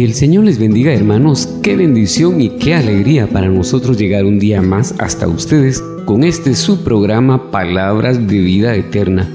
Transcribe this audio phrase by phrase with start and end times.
[0.00, 4.62] El Señor les bendiga hermanos, qué bendición y qué alegría para nosotros llegar un día
[4.62, 9.28] más hasta ustedes con este su programa Palabras de Vida Eterna,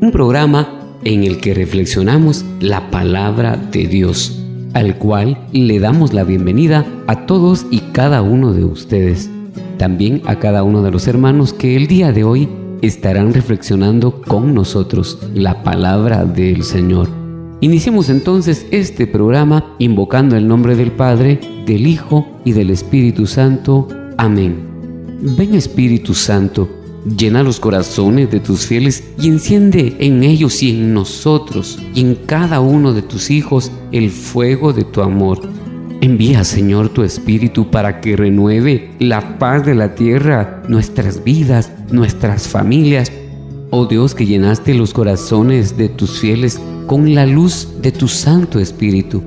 [0.00, 4.40] un programa en el que reflexionamos la palabra de Dios,
[4.72, 9.28] al cual le damos la bienvenida a todos y cada uno de ustedes,
[9.78, 12.48] también a cada uno de los hermanos que el día de hoy
[12.82, 17.23] estarán reflexionando con nosotros la palabra del Señor.
[17.64, 23.88] Iniciemos entonces este programa invocando el nombre del Padre, del Hijo y del Espíritu Santo.
[24.18, 24.54] Amén.
[25.34, 26.68] Ven Espíritu Santo,
[27.16, 32.16] llena los corazones de tus fieles y enciende en ellos y en nosotros y en
[32.16, 35.40] cada uno de tus hijos el fuego de tu amor.
[36.02, 42.46] Envía, Señor, tu Espíritu para que renueve la paz de la tierra, nuestras vidas, nuestras
[42.46, 43.10] familias.
[43.70, 48.58] Oh Dios, que llenaste los corazones de tus fieles con la luz de tu Santo
[48.58, 49.22] Espíritu.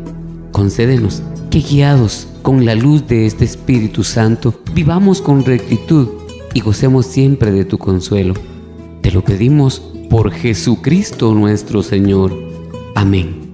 [0.51, 6.07] Concédenos que guiados con la luz de este Espíritu Santo vivamos con rectitud
[6.53, 8.33] y gocemos siempre de tu consuelo.
[9.01, 12.33] Te lo pedimos por Jesucristo nuestro Señor.
[12.95, 13.47] Amén.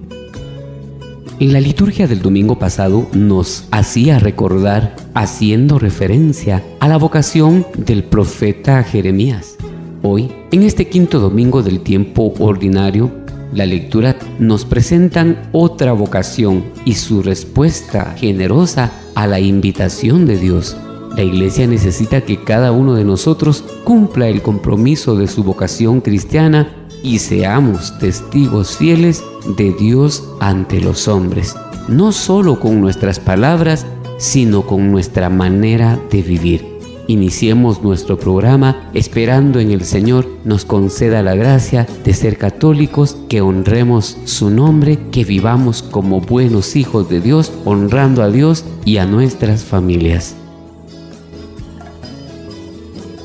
[1.40, 8.04] En la liturgia del domingo pasado nos hacía recordar, haciendo referencia a la vocación del
[8.04, 9.56] profeta Jeremías.
[10.02, 13.23] Hoy, en este quinto domingo del tiempo ordinario,
[13.54, 20.76] la lectura nos presentan otra vocación y su respuesta generosa a la invitación de Dios.
[21.16, 26.68] La iglesia necesita que cada uno de nosotros cumpla el compromiso de su vocación cristiana
[27.04, 29.22] y seamos testigos fieles
[29.56, 31.54] de Dios ante los hombres,
[31.86, 33.86] no solo con nuestras palabras,
[34.18, 36.73] sino con nuestra manera de vivir.
[37.06, 43.42] Iniciemos nuestro programa esperando en el Señor nos conceda la gracia de ser católicos, que
[43.42, 49.04] honremos su nombre, que vivamos como buenos hijos de Dios, honrando a Dios y a
[49.04, 50.34] nuestras familias.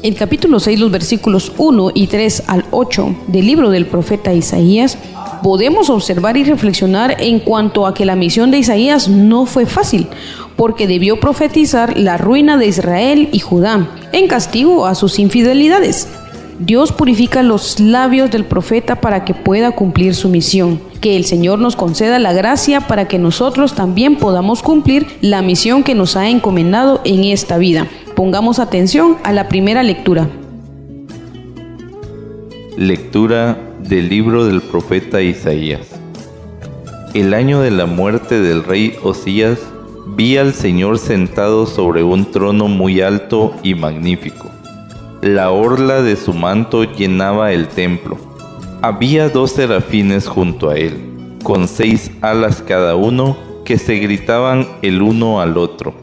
[0.03, 4.97] El capítulo 6, los versículos 1 y 3 al 8 del libro del profeta Isaías,
[5.41, 10.07] podemos observar y reflexionar en cuanto a que la misión de Isaías no fue fácil,
[10.59, 16.09] porque debió profetizar la ruina de Israel y Judá, en castigo a sus infidelidades.
[16.59, 20.81] Dios purifica los labios del profeta para que pueda cumplir su misión.
[20.99, 25.81] Que el Señor nos conceda la gracia para que nosotros también podamos cumplir la misión
[25.81, 27.87] que nos ha encomendado en esta vida.
[28.13, 30.27] Pongamos atención a la primera lectura.
[32.75, 35.87] Lectura del libro del profeta Isaías.
[37.13, 39.59] El año de la muerte del rey Osías
[40.15, 44.49] vi al Señor sentado sobre un trono muy alto y magnífico.
[45.21, 48.17] La orla de su manto llenaba el templo.
[48.81, 55.01] Había dos serafines junto a él, con seis alas cada uno, que se gritaban el
[55.01, 55.93] uno al otro.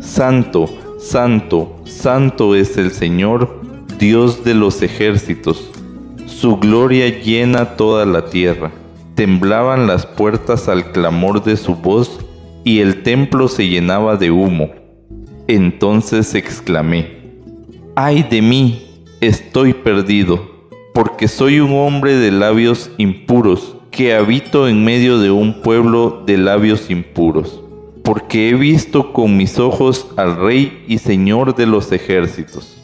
[0.00, 0.68] Santo,
[0.98, 3.60] santo, santo es el Señor,
[3.98, 5.70] Dios de los ejércitos.
[6.26, 8.70] Su gloria llena toda la tierra.
[9.14, 12.20] Temblaban las puertas al clamor de su voz
[12.64, 14.70] y el templo se llenaba de humo.
[15.46, 17.10] Entonces exclamé,
[17.94, 18.86] ay de mí,
[19.20, 20.50] estoy perdido,
[20.94, 26.38] porque soy un hombre de labios impuros, que habito en medio de un pueblo de
[26.38, 27.62] labios impuros,
[28.02, 32.76] porque he visto con mis ojos al Rey y Señor de los ejércitos.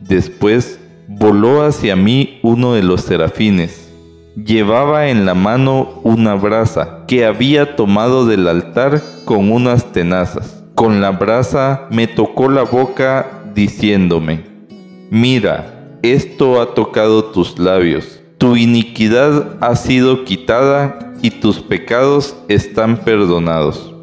[0.00, 3.85] Después voló hacia mí uno de los serafines
[4.44, 10.62] Llevaba en la mano una brasa que había tomado del altar con unas tenazas.
[10.74, 14.44] Con la brasa me tocó la boca diciéndome,
[15.10, 22.98] mira, esto ha tocado tus labios, tu iniquidad ha sido quitada y tus pecados están
[22.98, 23.94] perdonados.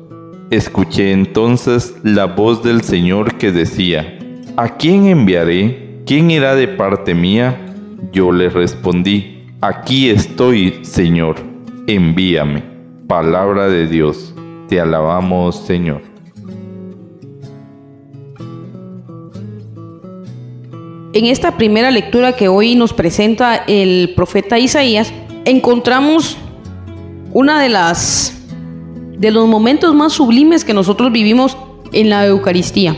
[0.50, 4.18] Escuché entonces la voz del Señor que decía,
[4.57, 6.01] ¿a quién enviaré?
[6.07, 7.75] ¿Quién irá de parte mía?
[8.12, 9.32] Yo le respondí,
[9.63, 11.38] aquí estoy, Señor,
[11.88, 12.63] envíame.
[13.07, 14.33] Palabra de Dios,
[14.68, 16.01] te alabamos, Señor.
[21.13, 25.13] En esta primera lectura que hoy nos presenta el profeta Isaías,
[25.45, 26.38] encontramos
[27.31, 28.39] una de las
[29.18, 31.56] de los momentos más sublimes que nosotros vivimos
[31.94, 32.98] en la Eucaristía.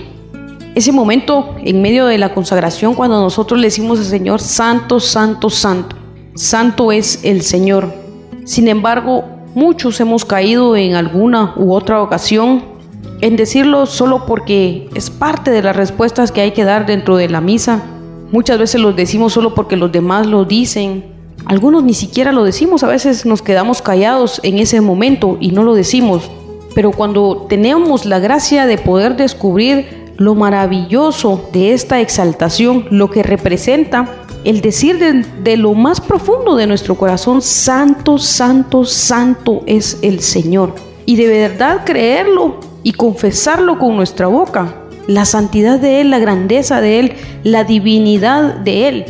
[0.74, 5.50] Ese momento en medio de la consagración cuando nosotros le decimos al Señor, Santo, Santo,
[5.50, 6.05] Santo.
[6.36, 7.94] Santo es el Señor.
[8.44, 12.64] Sin embargo, muchos hemos caído en alguna u otra ocasión
[13.22, 17.30] en decirlo solo porque es parte de las respuestas que hay que dar dentro de
[17.30, 17.84] la misa
[18.32, 21.06] Muchas veces lo decimos solo porque los demás lo dicen.
[21.46, 25.64] Algunos ni siquiera lo decimos, a veces nos quedamos callados en ese momento y no
[25.64, 26.30] lo decimos.
[26.74, 33.22] Pero cuando tenemos la gracia de poder descubrir lo maravilloso de esta exaltación, lo que
[33.22, 35.00] representa el decir
[35.44, 40.76] de, lo más profundo de nuestro corazón, santo, santo, santo es el Señor.
[41.08, 44.76] Y de verdad creerlo y confesarlo con nuestra boca,
[45.08, 47.14] la santidad de Él, la grandeza de Él,
[47.44, 49.06] la divinidad de Él.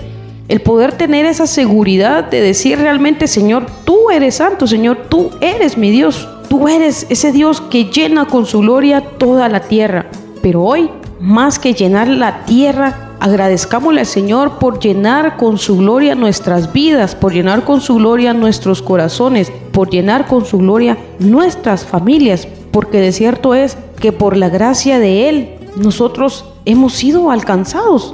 [0.48, 5.78] El poder tener esa seguridad de decir realmente, Señor, tú eres santo, Señor, tú eres
[5.78, 10.06] mi Dios, tú eres ese Dios que llena con su gloria toda la tierra.
[10.42, 10.90] Pero hoy,
[11.20, 17.16] más que llenar la tierra, agradezcámosle al Señor por llenar con su gloria nuestras vidas,
[17.16, 23.00] por llenar con su gloria nuestros corazones, por llenar con su gloria nuestras familias, porque
[23.00, 28.13] de cierto es que por la gracia de Él nosotros hemos sido alcanzados.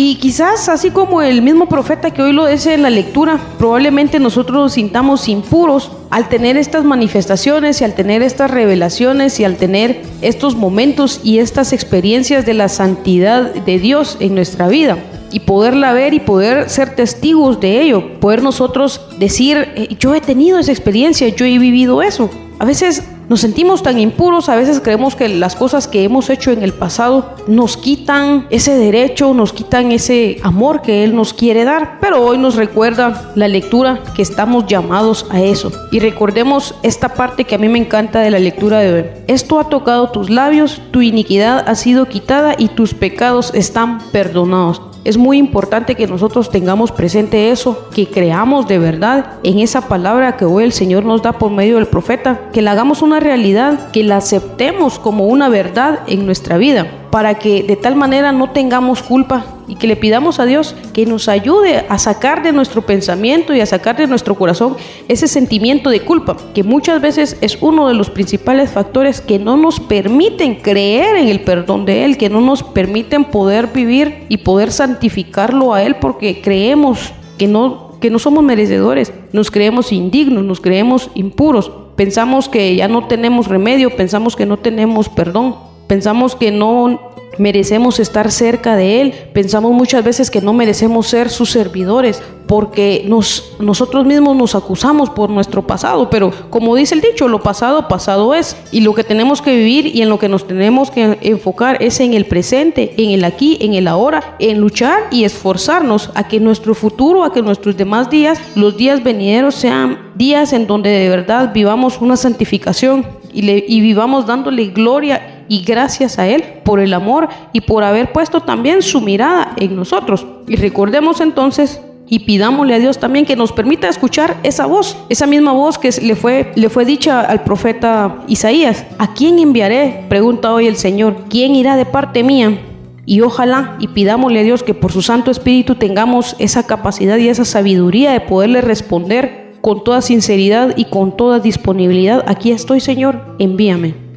[0.00, 4.20] Y quizás así como el mismo profeta que hoy lo dice en la lectura, probablemente
[4.20, 9.56] nosotros nos sintamos impuros al tener estas manifestaciones y al tener estas revelaciones y al
[9.56, 14.98] tener estos momentos y estas experiencias de la santidad de Dios en nuestra vida
[15.32, 20.20] y poderla ver y poder ser testigos de ello, poder nosotros decir, eh, yo he
[20.20, 22.30] tenido esa experiencia, yo he vivido eso.
[22.60, 26.50] A veces nos sentimos tan impuros, a veces creemos que las cosas que hemos hecho
[26.50, 31.64] en el pasado nos quitan ese derecho, nos quitan ese amor que Él nos quiere
[31.64, 35.70] dar, pero hoy nos recuerda la lectura que estamos llamados a eso.
[35.92, 39.04] Y recordemos esta parte que a mí me encanta de la lectura de hoy.
[39.26, 44.87] Esto ha tocado tus labios, tu iniquidad ha sido quitada y tus pecados están perdonados.
[45.04, 50.36] Es muy importante que nosotros tengamos presente eso, que creamos de verdad en esa palabra
[50.36, 53.90] que hoy el Señor nos da por medio del profeta, que la hagamos una realidad,
[53.90, 58.50] que la aceptemos como una verdad en nuestra vida para que de tal manera no
[58.50, 62.82] tengamos culpa y que le pidamos a Dios que nos ayude a sacar de nuestro
[62.82, 64.76] pensamiento y a sacar de nuestro corazón
[65.06, 69.56] ese sentimiento de culpa, que muchas veces es uno de los principales factores que no
[69.56, 74.38] nos permiten creer en el perdón de Él, que no nos permiten poder vivir y
[74.38, 80.44] poder santificarlo a Él porque creemos que no, que no somos merecedores, nos creemos indignos,
[80.44, 85.68] nos creemos impuros, pensamos que ya no tenemos remedio, pensamos que no tenemos perdón.
[85.88, 87.00] Pensamos que no
[87.38, 89.14] merecemos estar cerca de Él.
[89.32, 95.10] Pensamos muchas veces que no merecemos ser sus servidores porque nos, nosotros mismos nos acusamos
[95.10, 96.08] por nuestro pasado.
[96.08, 98.56] Pero como dice el dicho, lo pasado, pasado es.
[98.72, 102.00] Y lo que tenemos que vivir y en lo que nos tenemos que enfocar es
[102.00, 106.40] en el presente, en el aquí, en el ahora, en luchar y esforzarnos a que
[106.40, 111.08] nuestro futuro, a que nuestros demás días, los días venideros sean días en donde de
[111.08, 116.80] verdad vivamos una santificación y, le, y vivamos dándole gloria y gracias a Él por
[116.80, 120.26] el amor y por haber puesto también su mirada en nosotros.
[120.46, 125.26] Y recordemos entonces y pidámosle a Dios también que nos permita escuchar esa voz, esa
[125.26, 128.86] misma voz que le fue, le fue dicha al profeta Isaías.
[128.98, 130.06] ¿A quién enviaré?
[130.08, 131.16] Pregunta hoy el Señor.
[131.28, 132.58] ¿Quién irá de parte mía?
[133.04, 137.28] Y ojalá y pidámosle a Dios que por su Santo Espíritu tengamos esa capacidad y
[137.28, 142.24] esa sabiduría de poderle responder con toda sinceridad y con toda disponibilidad.
[142.26, 144.07] Aquí estoy, Señor, envíame.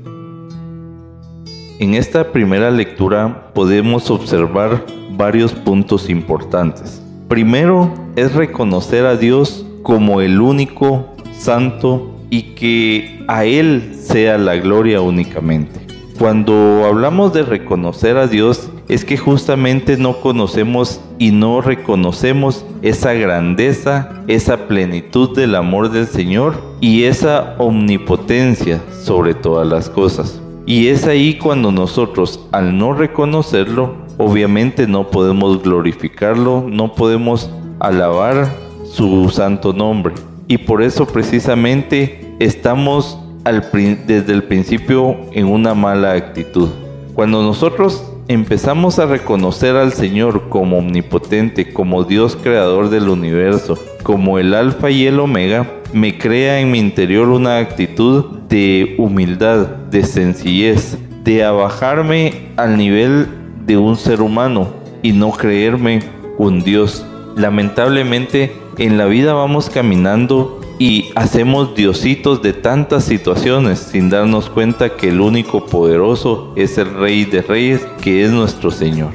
[1.81, 4.85] En esta primera lectura podemos observar
[5.17, 7.01] varios puntos importantes.
[7.27, 14.57] Primero es reconocer a Dios como el único santo y que a Él sea la
[14.57, 15.79] gloria únicamente.
[16.19, 23.13] Cuando hablamos de reconocer a Dios es que justamente no conocemos y no reconocemos esa
[23.13, 30.40] grandeza, esa plenitud del amor del Señor y esa omnipotencia sobre todas las cosas.
[30.65, 37.50] Y es ahí cuando nosotros, al no reconocerlo, obviamente no podemos glorificarlo, no podemos
[37.80, 38.48] alabar
[38.84, 40.13] su santo nombre.
[40.48, 46.70] Y por eso precisamente estamos desde el principio en una mala actitud.
[47.15, 54.39] Cuando nosotros empezamos a reconocer al Señor como omnipotente, como Dios creador del universo, como
[54.39, 60.03] el alfa y el omega, me crea en mi interior una actitud de humildad, de
[60.03, 63.27] sencillez, de abajarme al nivel
[63.65, 64.69] de un ser humano
[65.01, 66.00] y no creerme
[66.38, 67.05] un Dios.
[67.35, 74.97] Lamentablemente en la vida vamos caminando y hacemos diositos de tantas situaciones sin darnos cuenta
[74.97, 79.11] que el único poderoso es el Rey de Reyes, que es nuestro Señor.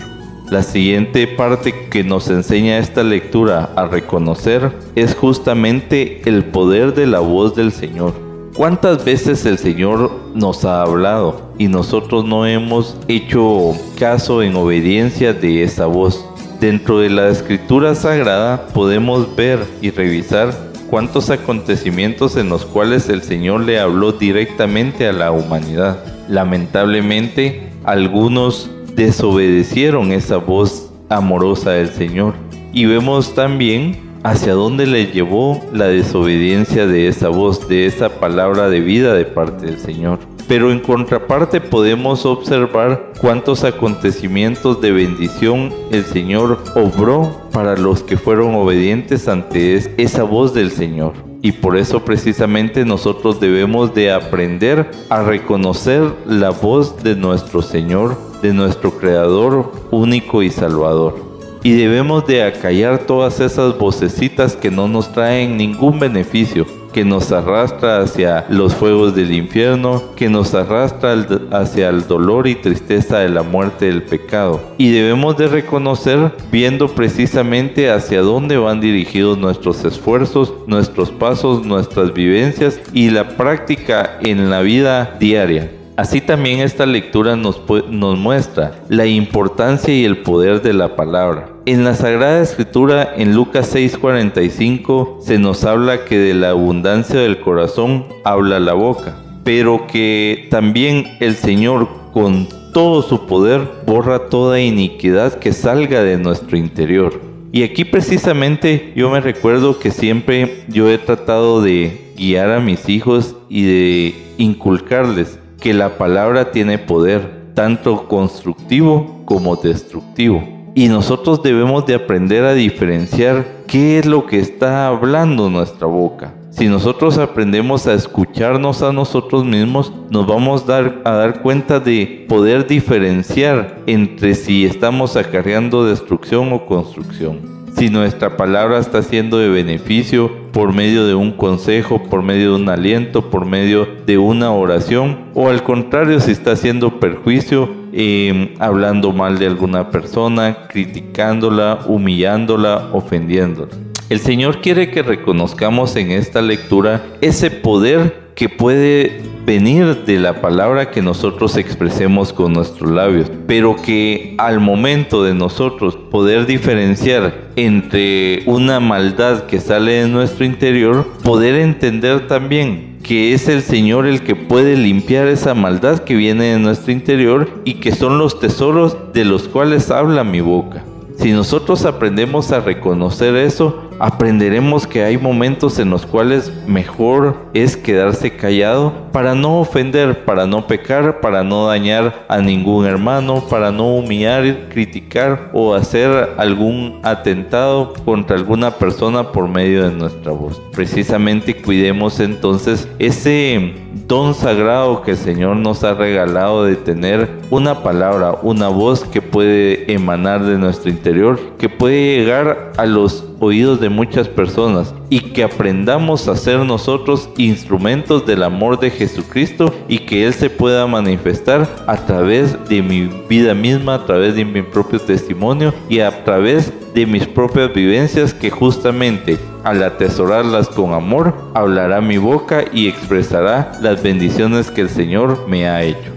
[0.49, 7.09] La siguiente parte que nos enseña esta lectura a reconocer es justamente el poder de
[7.09, 8.15] la voz del Señor.
[8.55, 15.33] ¿Cuántas veces el Señor nos ha hablado y nosotros no hemos hecho caso en obediencia
[15.33, 16.25] de esa voz?
[16.61, 23.23] Dentro de la escritura sagrada podemos ver y revisar cuántos acontecimientos en los cuales el
[23.23, 25.99] Señor le habló directamente a la humanidad.
[26.29, 32.35] Lamentablemente, algunos desobedecieron esa voz amorosa del Señor.
[32.73, 38.69] Y vemos también hacia dónde le llevó la desobediencia de esa voz, de esa palabra
[38.69, 40.19] de vida de parte del Señor.
[40.49, 48.17] Pero en contraparte podemos observar cuántos acontecimientos de bendición el Señor obró para los que
[48.17, 51.15] fueron obedientes ante esa voz del Señor.
[51.43, 58.17] Y por eso precisamente nosotros debemos de aprender a reconocer la voz de nuestro Señor,
[58.43, 61.27] de nuestro Creador único y Salvador
[61.67, 66.65] y debemos de acallar todas esas vocecitas que no nos traen ningún beneficio,
[66.97, 71.15] que nos arrastra hacia los fuegos del infierno, que nos arrastra
[71.51, 74.63] hacia el dolor y tristeza de la muerte del pecado.
[74.79, 82.15] Y debemos de reconocer viendo precisamente hacia dónde van dirigidos nuestros esfuerzos, nuestros pasos, nuestras
[82.15, 85.71] vivencias y la práctica en la vida diaria.
[85.99, 87.61] Así también esta lectura nos,
[87.91, 91.56] nos, muestra la importancia y el poder de la palabra.
[91.67, 97.41] En la Sagrada Escritura, en Lucas 6:45, se nos habla que de la abundancia del
[97.41, 104.61] corazón habla la boca, pero que también el Señor con todo su poder borra toda
[104.61, 107.21] iniquidad que salga de nuestro interior.
[107.51, 112.89] Y aquí precisamente yo me recuerdo que siempre yo he tratado de guiar a mis
[112.89, 120.56] hijos y de inculcarles que la palabra tiene poder, tanto constructivo como destructivo.
[120.79, 126.35] Y nosotros debemos de aprender a diferenciar qué es lo que está hablando nuestra boca.
[126.51, 132.67] Si nosotros aprendemos a escucharnos a nosotros mismos, nos vamos a dar, cuenta de poder
[132.67, 140.31] diferenciar entre si estamos acarreando destrucción o construcción si nuestra palabra está siendo de beneficio
[140.51, 145.27] por medio de un consejo, por medio de un aliento, por medio de una oración,
[145.35, 147.69] o al contrario, si está haciendo perjuicio,
[147.99, 153.73] em, hablando mal de alguna persona, criticándola, humillándola, ofendiéndola.
[154.11, 160.43] El Señor quiere que reconozcamos en esta lectura ese poder que puede venir de la
[160.43, 167.47] palabra que nosotros expresemos con nuestros labios, pero que al momento de nosotros poder diferenciar
[167.57, 174.05] entre una maldad que sale de nuestro interior, poder entender también que es el Señor
[174.07, 178.41] el que puede limpiar esa maldad que viene de nuestro interior y que son los
[178.41, 180.85] tesoros de los cuales habla mi boca.
[181.17, 187.77] Si nosotros aprendemos a reconocer eso, aprenderemos que hay momentos en los cuales mejor es
[187.77, 193.71] quedarse callado para no ofender, para no pecar, para no dañar a ningún hermano, para
[193.71, 200.61] no humillar, criticar o hacer algún atentado contra alguna persona por medio de nuestra voz.
[200.73, 203.75] Precisamente cuidemos entonces ese
[204.07, 209.23] don sagrado que el Señor nos ha regalado de tener una palabra, una voz que
[209.23, 215.21] puede emanar de nuestro interior, que puede llegar a los oídos de muchas personas y
[215.21, 220.87] que aprendamos a ser nosotros instrumentos del amor de Jesucristo y que Él se pueda
[220.87, 226.25] manifestar a través de mi vida misma, a través de mi propio testimonio y a
[226.25, 232.89] través de mis propias vivencias que justamente al atesorarlas con amor hablará mi boca y
[232.89, 236.13] expresará las bendiciones que el Señor me ha hecho.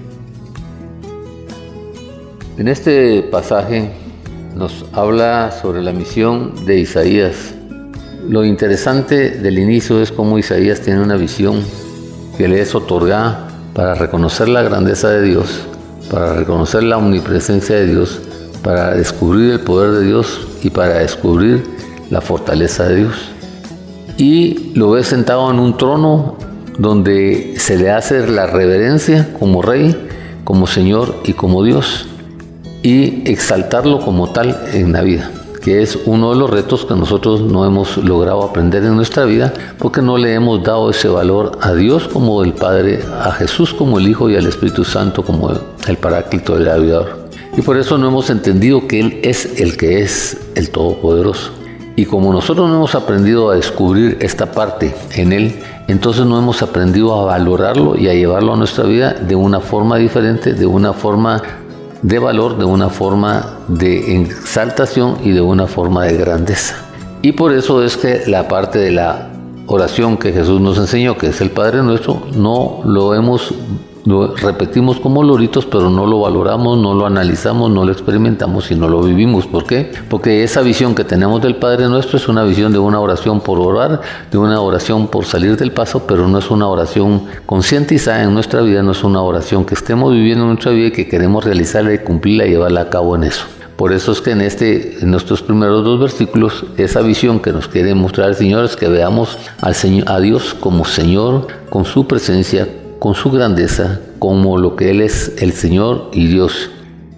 [2.58, 3.92] En este pasaje
[4.60, 7.54] nos habla sobre la misión de Isaías.
[8.28, 11.64] Lo interesante del inicio es cómo Isaías tiene una visión
[12.38, 15.62] que le es otorgada para reconocer la grandeza de Dios,
[16.12, 18.20] para reconocer la omnipresencia de Dios,
[18.62, 21.64] para descubrir el poder de Dios y para descubrir
[22.10, 23.16] la fortaleza de Dios.
[24.18, 26.36] Y lo ve sentado en un trono
[26.78, 29.96] donde se le hace la reverencia como rey,
[30.44, 32.10] como Señor y como Dios.
[32.82, 37.42] Y exaltarlo como tal en la vida que es uno de los retos que nosotros
[37.42, 41.74] no hemos logrado aprender en nuestra vida porque no le hemos dado ese valor a
[41.74, 45.52] Dios como el Padre, a Jesús como el Hijo y al Espíritu Santo como
[45.88, 47.30] el Paráclito del Aviador.
[47.58, 51.52] Y por eso no hemos entendido que Él es el que es el Todopoderoso.
[51.96, 55.60] Y como nosotros no hemos aprendido a descubrir esta parte en Él,
[55.90, 59.98] entonces no hemos aprendido a valorarlo y a llevarlo a nuestra vida de una forma
[59.98, 61.42] diferente, de una forma
[62.02, 66.76] de valor, de una forma de exaltación y de una forma de grandeza.
[67.22, 69.30] Y por eso es que la parte de la
[69.68, 73.54] oración que Jesús nos enseñó, que es el Padre nuestro, no lo hemos
[74.10, 78.76] lo repetimos como loritos, pero no lo valoramos, no lo analizamos, no lo experimentamos y
[78.76, 79.46] no lo vivimos.
[79.46, 79.92] ¿Por qué?
[80.10, 83.60] Porque esa visión que tenemos del Padre nuestro es una visión de una oración por
[83.60, 84.02] orar,
[84.32, 88.62] de una oración por salir del paso, pero no es una oración concientizada en nuestra
[88.62, 91.94] vida, no es una oración que estemos viviendo en nuestra vida y que queremos realizarla
[91.94, 93.46] y cumplirla y llevarla a cabo en eso.
[93.76, 97.68] Por eso es que en, este, en nuestros primeros dos versículos, esa visión que nos
[97.70, 102.06] quiere mostrar el Señor es que veamos al Señor, a Dios como Señor, con su
[102.06, 102.68] presencia,
[103.00, 106.70] con su grandeza, como lo que Él es el Señor y Dios.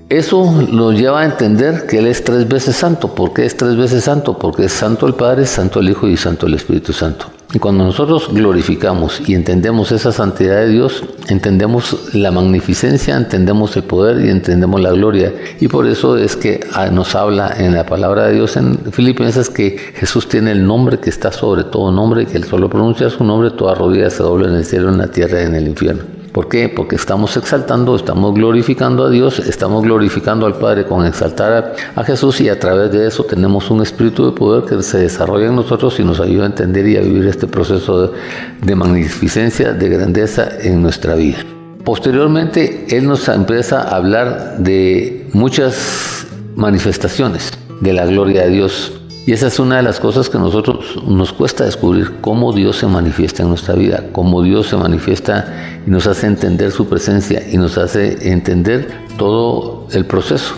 [0.09, 3.15] Eso nos lleva a entender que Él es tres veces santo.
[3.15, 4.37] ¿Por qué es tres veces santo?
[4.37, 7.27] Porque es santo el Padre, santo el Hijo y santo el Espíritu Santo.
[7.53, 13.83] Y cuando nosotros glorificamos y entendemos esa santidad de Dios, entendemos la magnificencia, entendemos el
[13.83, 15.33] poder y entendemos la gloria.
[15.59, 19.49] Y por eso es que ah, nos habla en la palabra de Dios en Filipenses
[19.49, 23.23] que Jesús tiene el nombre que está sobre todo nombre, que Él solo pronuncia su
[23.25, 26.20] nombre, toda rodilla se dobla en el cielo, en la tierra y en el infierno.
[26.31, 26.69] ¿Por qué?
[26.69, 32.39] Porque estamos exaltando, estamos glorificando a Dios, estamos glorificando al Padre con exaltar a, Jesús
[32.39, 35.99] y a través de eso tenemos un espíritu de poder que se desarrolla en nosotros
[35.99, 38.17] y nos ayuda a entender y a vivir este proceso de,
[38.61, 41.39] de magnificencia, de grandeza en nuestra vida.
[41.83, 49.33] Posteriormente, Él nos empieza a hablar de muchas manifestaciones de la gloria de Dios y
[49.33, 53.43] esa es una de las cosas que nosotros nos cuesta descubrir, cómo Dios se manifiesta
[53.43, 57.77] en nuestra vida, cómo Dios se manifiesta y nos hace entender su presencia y nos
[57.77, 60.55] hace entender todo el proceso.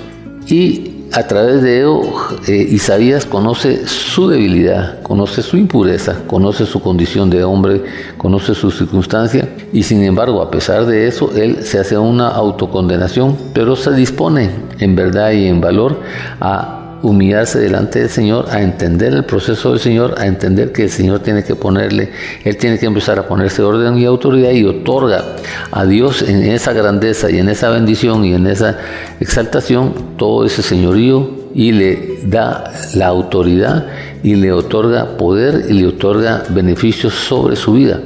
[0.48, 2.02] Y a través de ello,
[2.48, 7.84] eh, Isaías conoce su debilidad, conoce su impureza, conoce su condición de hombre,
[8.18, 13.38] conoce su circunstancia y sin embargo, a pesar de eso, él se hace una autocondenación,
[13.54, 14.50] pero se dispone
[14.80, 16.00] en verdad y en valor
[16.40, 20.90] a humillarse delante del Señor, a entender el proceso del Señor, a entender que el
[20.90, 22.12] Señor tiene que ponerle,
[22.44, 25.36] Él tiene que empezar a ponerse orden y autoridad y otorga
[25.72, 28.78] a Dios en esa grandeza y en esa bendición y en esa
[29.20, 33.88] exaltación todo ese señorío y le da la autoridad
[34.24, 38.00] y le otorga poder y le otorga beneficios sobre su vida.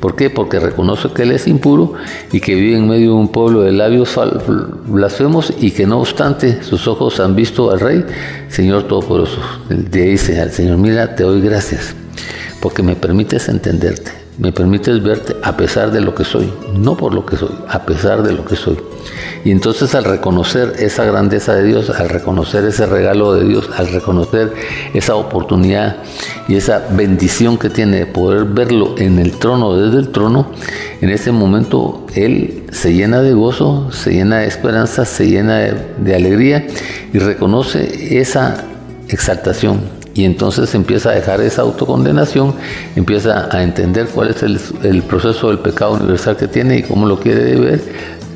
[0.00, 0.30] ¿Por qué?
[0.30, 1.94] Porque reconoce que él es impuro
[2.32, 4.18] y que vive en medio de un pueblo de labios
[4.86, 8.04] blasfemos y que no obstante sus ojos han visto al Rey,
[8.48, 9.40] Señor Todopoderoso.
[9.68, 11.94] Le dice al Señor, mira, te doy gracias
[12.62, 17.14] porque me permites entenderte, me permites verte a pesar de lo que soy, no por
[17.14, 18.78] lo que soy, a pesar de lo que soy.
[19.44, 23.88] Y entonces al reconocer esa grandeza de Dios, al reconocer ese regalo de Dios, al
[23.88, 24.52] reconocer
[24.94, 25.96] esa oportunidad
[26.48, 30.46] y esa bendición que tiene de poder verlo en el trono, desde el trono,
[31.00, 36.14] en ese momento Él se llena de gozo, se llena de esperanza, se llena de,
[36.14, 36.66] alegría
[37.12, 38.64] y reconoce esa
[39.08, 39.80] exaltación,
[40.14, 42.54] y entonces empieza a dejar esa autocondenación,
[42.96, 47.06] empieza a entender cuál es el, el, proceso del pecado universal que tiene y cómo
[47.06, 47.82] lo quiere ver,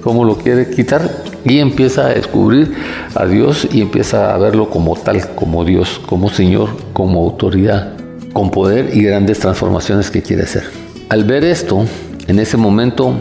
[0.02, 1.10] cómo lo quiere quitar
[1.44, 2.74] y empieza a descubrir
[3.14, 7.92] a Dios y empieza a verlo como tal, como Dios, como Señor, como autoridad,
[8.32, 10.64] con poder y grandes transformaciones que quiere hacer.
[11.08, 11.84] Al ver esto,
[12.26, 13.14] en ese momento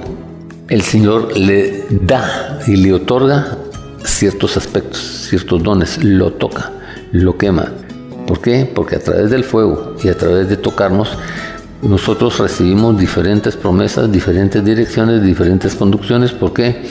[0.70, 3.58] el Señor le da y le otorga
[4.04, 6.72] ciertos aspectos, ciertos dones, lo toca,
[7.12, 7.72] lo quema.
[8.28, 8.70] ¿Por qué?
[8.74, 11.10] Porque a través del fuego y a través de tocarnos,
[11.82, 16.32] nosotros recibimos diferentes promesas, diferentes direcciones, diferentes conducciones.
[16.32, 16.84] ¿Por qué?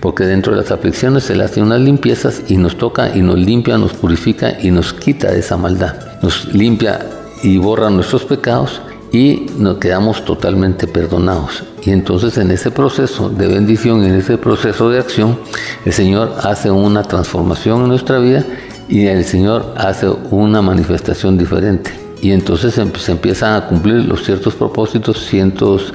[0.00, 3.38] Porque dentro de las aflicciones se le hace unas limpiezas y nos toca y nos
[3.38, 5.94] limpia, nos purifica y nos quita esa maldad.
[6.22, 7.06] Nos limpia
[7.42, 8.80] y borra nuestros pecados
[9.12, 11.64] y nos quedamos totalmente perdonados.
[11.82, 15.38] Y entonces en ese proceso de bendición, en ese proceso de acción,
[15.84, 18.44] el Señor hace una transformación en nuestra vida
[18.90, 24.54] y el Señor hace una manifestación diferente y entonces se, empiezan a cumplir los ciertos
[24.54, 25.94] propósitos, cientos,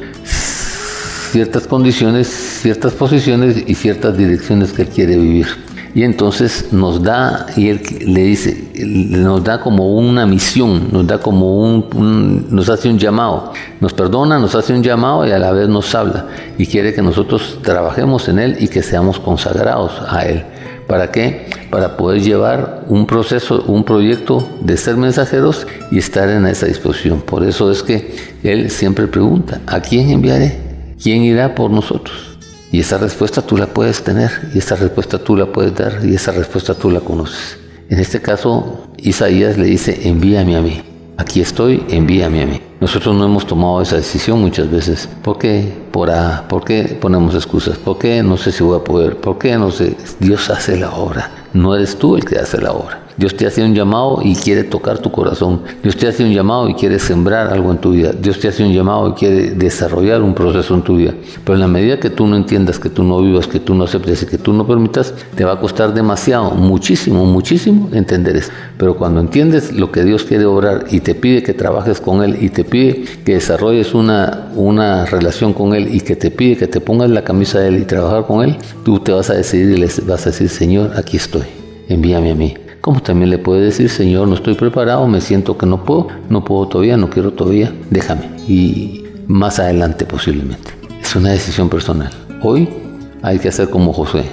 [1.32, 5.48] ciertas condiciones, ciertas posiciones y ciertas direcciones que quiere vivir.
[5.94, 11.20] Y entonces nos da, y él le dice, nos da como una misión, nos da
[11.20, 15.52] como un, nos hace un llamado, nos perdona, nos hace un llamado y a la
[15.52, 16.26] vez nos habla
[16.58, 20.44] y quiere que nosotros trabajemos en él y que seamos consagrados a él.
[20.88, 21.48] ¿Para qué?
[21.72, 27.22] Para poder llevar un proceso, un proyecto de ser mensajeros y estar en esa disposición.
[27.22, 30.60] Por eso es que Él siempre pregunta, ¿a quién enviaré?
[31.02, 32.38] ¿Quién irá por nosotros?
[32.72, 36.14] Y esa respuesta tú la puedes tener, y esa respuesta tú la puedes dar, y
[36.14, 37.58] esa respuesta tú la conoces.
[37.90, 40.95] En este caso, Isaías le dice, envíame a mí.
[41.18, 42.62] Aquí estoy, envíame a mí.
[42.82, 45.08] Nosotros no hemos tomado esa decisión muchas veces.
[45.24, 45.72] ¿Por qué?
[45.92, 47.78] Por, a, ¿Por qué ponemos excusas?
[47.78, 49.16] ¿Por qué no sé si voy a poder?
[49.18, 49.96] ¿Por qué no sé?
[50.20, 51.32] Dios hace la obra.
[51.54, 53.05] No eres tú el que hace la obra.
[53.18, 55.62] Dios te hace un llamado y quiere tocar tu corazón.
[55.82, 58.12] Dios te hace un llamado y quiere sembrar algo en tu vida.
[58.12, 61.14] Dios te hace un llamado y quiere desarrollar un proceso en tu vida.
[61.44, 63.86] Pero en la medida que tú no entiendas, que tú no vivas, que tú no
[63.86, 68.52] aceptes y que tú no permitas, te va a costar demasiado, muchísimo, muchísimo entender eso.
[68.78, 72.38] Pero cuando entiendes lo que Dios quiere obrar y te pide que trabajes con Él
[72.42, 76.68] y te pide que desarrolles una, una relación con Él y que te pide que
[76.68, 79.78] te pongas la camisa de Él y trabajar con Él, tú te vas a decidir
[79.78, 81.44] y le vas a decir, Señor, aquí estoy,
[81.88, 82.65] envíame a mí.
[82.86, 86.46] Como también le puede decir, Señor, no estoy preparado, me siento que no puedo, no
[86.46, 88.30] puedo todavía, no quiero todavía, déjame.
[88.48, 90.72] Y más adelante posiblemente.
[91.02, 92.12] Es una decisión personal.
[92.44, 92.70] Hoy
[93.24, 94.26] hay que hacer como José.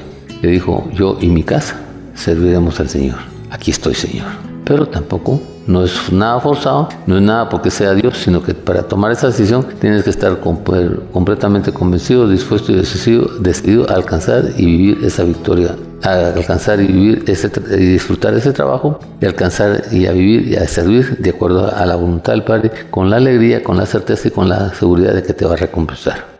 [0.42, 1.80] Le dijo, yo y mi casa
[2.14, 3.20] serviremos al Señor.
[3.48, 4.26] Aquí estoy, Señor.
[4.66, 8.83] Pero tampoco no es nada forzado, no es nada porque sea Dios, sino que para
[8.83, 14.66] tomar esa decisión tienes que estar completamente convencido, dispuesto y decidido, decidido a alcanzar y
[14.66, 20.07] vivir esa victoria, a alcanzar y vivir ese, y disfrutar ese trabajo, y alcanzar y
[20.07, 23.62] a vivir y a servir de acuerdo a la voluntad del Padre, con la alegría,
[23.62, 26.31] con la certeza y con la seguridad de que te va a recompensar.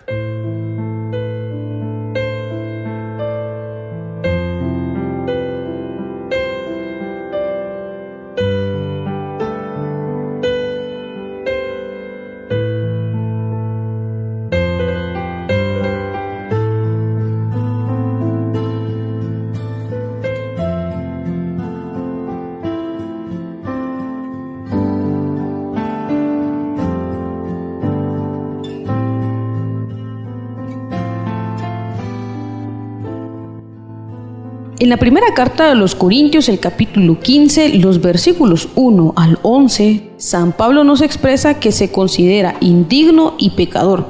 [34.83, 40.11] En la primera carta de los Corintios, el capítulo 15, los versículos 1 al 11,
[40.17, 44.09] San Pablo nos expresa que se considera indigno y pecador,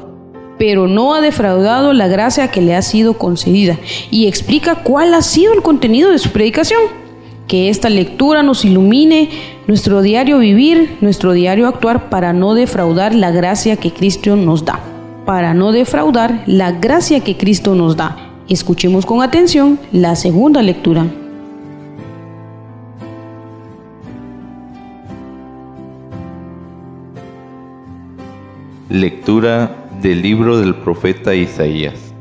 [0.57, 3.79] pero no ha defraudado la gracia que le ha sido concedida
[4.11, 6.81] y explica cuál ha sido el contenido de su predicación.
[7.47, 9.29] Que esta lectura nos ilumine
[9.67, 14.81] nuestro diario vivir, nuestro diario actuar para no defraudar la gracia que Cristo nos da.
[15.27, 21.07] Para no defraudar la gracia que Cristo nos da Escuchemos con atención la segunda lectura.
[28.89, 32.13] Lectura del libro del profeta Isaías.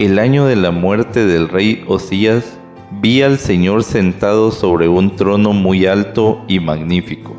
[0.00, 2.58] El año de la muerte del rey Osías,
[3.00, 7.36] vi al Señor sentado sobre un trono muy alto y magnífico.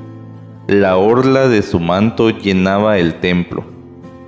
[0.68, 3.66] La orla de su manto llenaba el templo.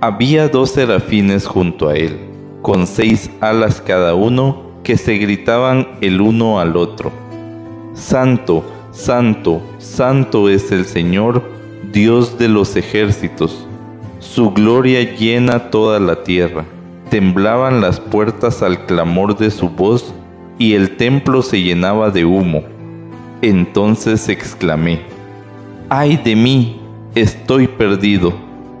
[0.02, 2.27] Había dos serafines junto a él
[2.68, 7.10] con seis alas cada uno, que se gritaban el uno al otro.
[7.94, 11.42] Santo, santo, santo es el Señor,
[11.94, 13.66] Dios de los ejércitos.
[14.18, 16.66] Su gloria llena toda la tierra.
[17.08, 20.12] Temblaban las puertas al clamor de su voz
[20.58, 22.64] y el templo se llenaba de humo.
[23.40, 25.00] Entonces exclamé,
[25.88, 26.82] ay de mí,
[27.14, 28.34] estoy perdido,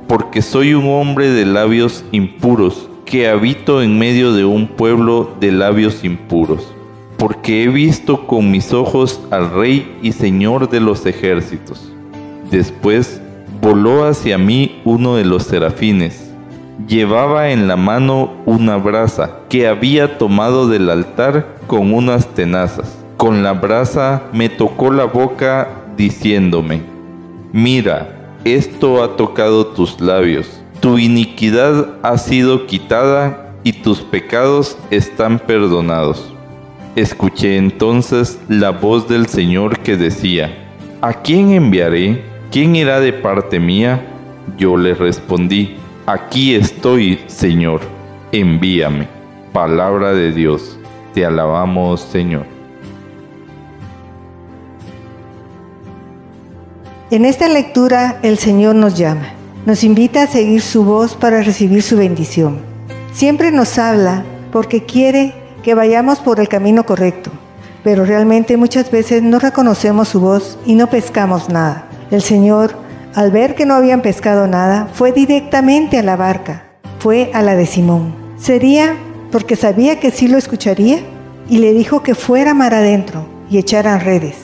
[0.06, 5.50] porque soy un hombre de labios impuros que habito en medio de un pueblo de
[5.50, 6.74] labios impuros,
[7.16, 11.90] porque he visto con mis ojos al Rey y Señor de los ejércitos.
[12.50, 13.22] Después
[13.62, 16.30] voló hacia mí uno de los serafines.
[16.86, 22.98] Llevaba en la mano una brasa que había tomado del altar con unas tenazas.
[23.16, 26.82] Con la brasa me tocó la boca diciéndome,
[27.52, 35.38] mira, esto ha tocado tus labios tu iniquidad ha sido quitada y tus pecados están
[35.38, 36.32] perdonados.
[36.94, 40.66] Escuché entonces la voz del Señor que decía,
[41.00, 42.24] ¿A quién enviaré?
[42.50, 44.06] ¿Quién irá de parte mía?
[44.56, 47.80] Yo le respondí, Aquí estoy, Señor,
[48.32, 49.08] envíame.
[49.52, 50.78] Palabra de Dios,
[51.12, 52.46] te alabamos, Señor.
[57.10, 59.37] En esta lectura el Señor nos llama
[59.68, 62.56] nos invita a seguir su voz para recibir su bendición.
[63.12, 67.30] Siempre nos habla porque quiere que vayamos por el camino correcto,
[67.84, 71.86] pero realmente muchas veces no reconocemos su voz y no pescamos nada.
[72.10, 72.76] El Señor,
[73.14, 76.64] al ver que no habían pescado nada, fue directamente a la barca,
[76.98, 78.14] fue a la de Simón.
[78.38, 78.96] ¿Sería
[79.30, 81.00] porque sabía que sí lo escucharía?
[81.50, 84.36] y le dijo que fuera mar adentro y echaran redes.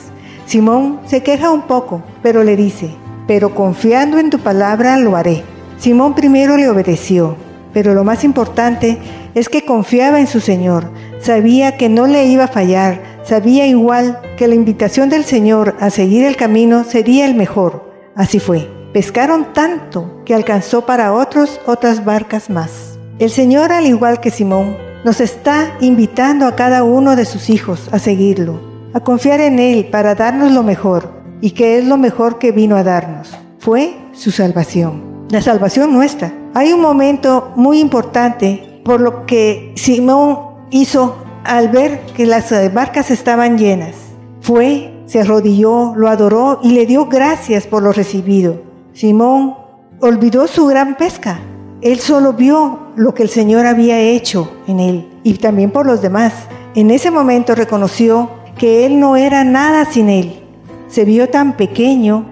[0.45, 2.89] Simón se queja un poco, pero le dice,
[3.27, 5.43] pero confiando en tu palabra lo haré.
[5.77, 7.35] Simón primero le obedeció,
[7.73, 8.97] pero lo más importante
[9.33, 14.19] es que confiaba en su Señor, sabía que no le iba a fallar, sabía igual
[14.37, 17.91] que la invitación del Señor a seguir el camino sería el mejor.
[18.15, 18.69] Así fue.
[18.93, 22.97] Pescaron tanto que alcanzó para otros otras barcas más.
[23.19, 27.89] El Señor, al igual que Simón, nos está invitando a cada uno de sus hijos
[27.91, 28.61] a seguirlo,
[28.93, 32.75] a confiar en Él para darnos lo mejor, y que es lo mejor que vino
[32.75, 33.35] a darnos.
[33.59, 36.33] Fue su salvación, la salvación nuestra.
[36.53, 43.11] Hay un momento muy importante por lo que Simón hizo al ver que las barcas
[43.11, 43.95] estaban llenas.
[44.41, 48.61] Fue, se arrodilló, lo adoró y le dio gracias por lo recibido.
[48.93, 49.55] Simón
[49.99, 51.39] olvidó su gran pesca.
[51.81, 56.01] Él solo vio lo que el Señor había hecho en él y también por los
[56.01, 56.33] demás.
[56.75, 60.44] En ese momento reconoció que él no era nada sin él.
[60.87, 62.25] Se vio tan pequeño,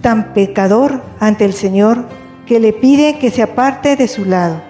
[0.00, 2.04] tan pecador ante el Señor,
[2.46, 4.60] que le pide que se aparte de su lado,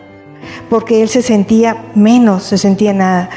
[0.68, 3.30] porque él se sentía menos, se sentía nada.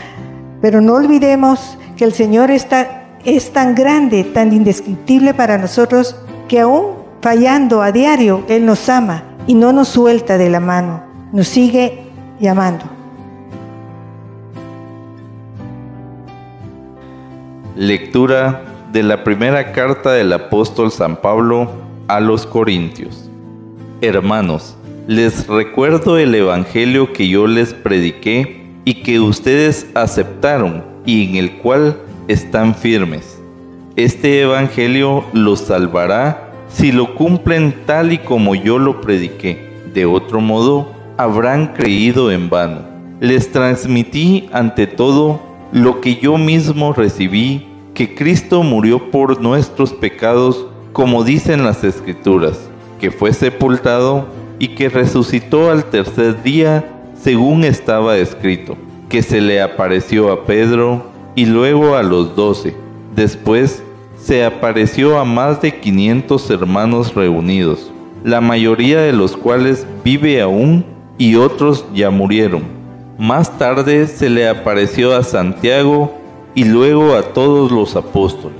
[0.61, 6.59] Pero no olvidemos que el Señor está, es tan grande, tan indescriptible para nosotros, que
[6.59, 11.47] aún fallando a diario, Él nos ama y no nos suelta de la mano, nos
[11.47, 12.03] sigue
[12.39, 12.83] llamando.
[17.77, 21.67] Lectura de la primera carta del apóstol San Pablo
[22.08, 23.27] a los Corintios.
[24.01, 24.77] Hermanos,
[25.08, 31.53] les recuerdo el Evangelio que yo les prediqué y que ustedes aceptaron y en el
[31.53, 33.41] cual están firmes.
[33.95, 39.73] Este Evangelio los salvará si lo cumplen tal y como yo lo prediqué.
[39.91, 42.84] De otro modo, habrán creído en vano.
[43.19, 50.65] Les transmití ante todo lo que yo mismo recibí, que Cristo murió por nuestros pecados,
[50.93, 54.27] como dicen las Escrituras, que fue sepultado
[54.60, 56.86] y que resucitó al tercer día,
[57.21, 58.75] según estaba escrito,
[59.10, 62.75] que se le apareció a Pedro y luego a los doce.
[63.15, 63.84] Después
[64.17, 67.91] se apareció a más de 500 hermanos reunidos,
[68.23, 70.86] la mayoría de los cuales vive aún
[71.17, 72.63] y otros ya murieron.
[73.19, 76.22] Más tarde se le apareció a Santiago
[76.55, 78.59] y luego a todos los apóstoles.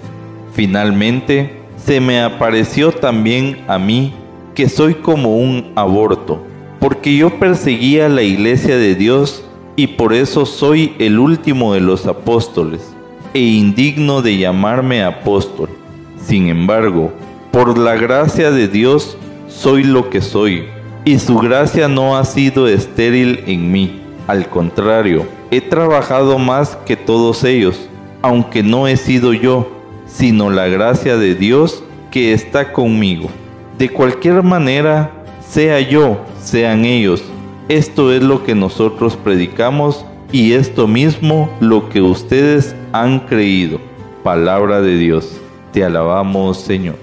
[0.54, 4.14] Finalmente se me apareció también a mí,
[4.56, 6.42] que soy como un aborto,
[6.80, 9.44] porque yo perseguía la iglesia de Dios
[9.76, 12.94] y por eso soy el último de los apóstoles
[13.34, 15.70] e indigno de llamarme apóstol.
[16.24, 17.12] Sin embargo,
[17.52, 20.66] por la gracia de Dios soy lo que soy,
[21.06, 24.03] y su gracia no ha sido estéril en mí.
[24.28, 27.90] Al contrario, he trabajado más que todos ellos,
[28.22, 29.68] aunque no he sido yo,
[30.06, 33.30] sino la gracia de Dios que está conmigo.
[33.78, 35.12] De cualquier manera,
[35.46, 37.22] sea yo, sean ellos,
[37.68, 43.80] esto es lo que nosotros predicamos y esto mismo lo que ustedes han creído.
[44.24, 45.38] Palabra de Dios.
[45.74, 46.96] Te alabamos, Señor.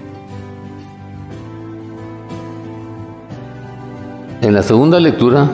[4.41, 5.51] En la segunda lectura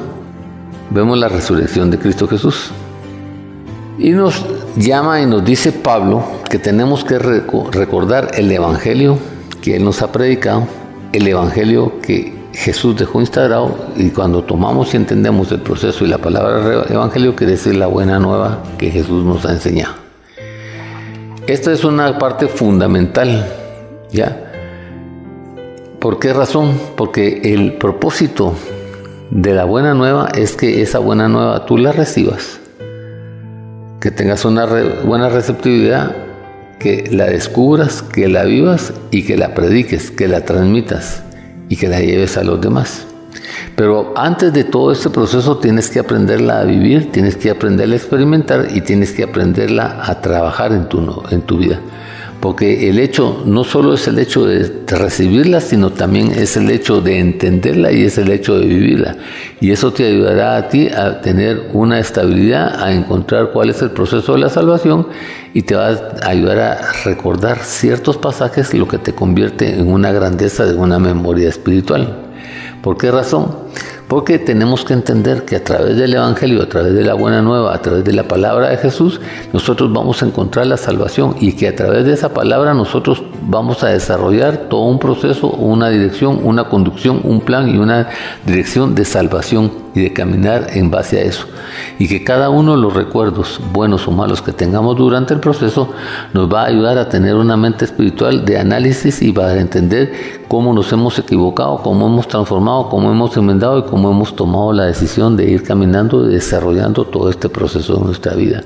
[0.89, 2.71] vemos la resurrección de Cristo Jesús.
[3.97, 4.45] Y nos
[4.75, 9.17] llama y nos dice Pablo que tenemos que recordar el Evangelio
[9.61, 10.67] que Él nos ha predicado,
[11.13, 16.17] el Evangelio que Jesús dejó instaurado y cuando tomamos y entendemos el proceso y la
[16.17, 19.93] palabra evangelio quiere decir la buena nueva que Jesús nos ha enseñado.
[21.45, 23.47] Esta es una parte fundamental,
[24.11, 24.51] ¿ya?
[25.99, 26.79] ¿Por qué razón?
[26.95, 28.53] Porque el propósito
[29.31, 32.59] de la buena nueva es que esa buena nueva tú la recibas,
[33.99, 34.65] que tengas una
[35.03, 36.15] buena receptividad,
[36.79, 41.23] que la descubras, que la vivas y que la prediques, que la transmitas
[41.69, 43.05] y que la lleves a los demás.
[43.75, 47.97] Pero antes de todo este proceso tienes que aprenderla a vivir, tienes que aprenderla a
[47.97, 51.79] experimentar y tienes que aprenderla a trabajar en tu, en tu vida.
[52.39, 57.01] Porque el hecho no solo es el hecho de recibirla, sino también es el hecho
[57.01, 59.17] de entenderla y es el hecho de vivirla.
[59.59, 63.89] Y eso te ayudará a ti a tener una estabilidad, a encontrar cuál es el
[63.89, 65.07] proceso de la salvación
[65.53, 70.11] y te va a ayudar a recordar ciertos pasajes, lo que te convierte en una
[70.11, 72.27] grandeza de una memoria espiritual.
[72.83, 73.47] ¿Por qué razón?
[74.07, 77.75] Porque tenemos que entender que a través del Evangelio, a través de la buena nueva,
[77.75, 79.19] a través de la palabra de Jesús,
[79.51, 83.83] nosotros vamos a encontrar la salvación y que a través de esa palabra nosotros vamos
[83.83, 88.07] a desarrollar todo un proceso, una dirección, una conducción, un plan y una
[88.45, 91.47] dirección de salvación y de caminar en base a eso.
[91.99, 95.89] Y que cada uno de los recuerdos, buenos o malos que tengamos durante el proceso,
[96.33, 100.13] nos va a ayudar a tener una mente espiritual de análisis y va a entender
[100.47, 104.85] cómo nos hemos equivocado, cómo hemos transformado, cómo hemos enmendado y cómo hemos tomado la
[104.85, 108.63] decisión de ir caminando y desarrollando todo este proceso de nuestra vida.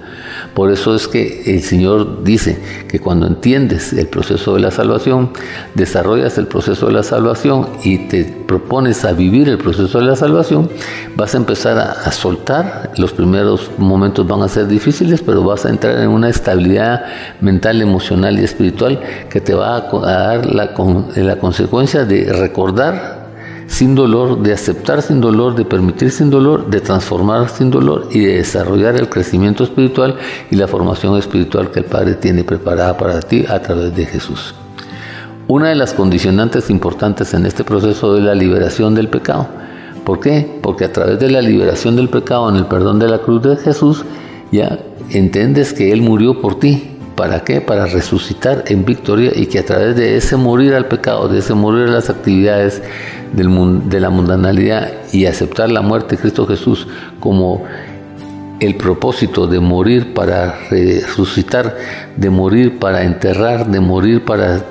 [0.54, 5.32] Por eso es que el Señor dice que cuando entiendes el proceso de la salvación,
[5.76, 10.16] desarrollas el proceso de la salvación y te propones a vivir el proceso de la
[10.16, 10.70] salvación,
[11.16, 12.92] vas a empezar a, soltar.
[12.98, 17.06] Los primeros momentos van a ser difíciles, pero vas a entrar en una estabilidad
[17.40, 20.72] mental, emocional y espiritual que te va a, dar la,
[21.16, 23.21] la consecuencia de recordar
[23.72, 28.20] sin dolor, de aceptar sin dolor, de permitir sin dolor, de transformar sin dolor y
[28.20, 30.18] de desarrollar el crecimiento espiritual
[30.52, 34.54] y la formación espiritual que el Padre tiene preparada para ti a través de Jesús.
[35.48, 39.48] Una de las condicionantes importantes en este proceso es la liberación del pecado.
[40.04, 40.60] ¿Por qué?
[40.62, 43.56] Porque a través de la liberación del pecado en el perdón de la cruz de
[43.56, 44.04] Jesús,
[44.52, 44.80] ya
[45.12, 47.62] entiendes que Él murió por ti, ¿Para qué?
[47.62, 51.54] Para resucitar en victoria y que a través de ese morir al pecado, de ese
[51.54, 52.82] morir a las actividades
[53.34, 56.88] del, de la mundanalidad y aceptar la muerte de Cristo Jesús
[57.20, 57.64] como
[58.62, 61.78] el propósito de morir para resucitar,
[62.16, 64.64] de morir para enterrar, de morir para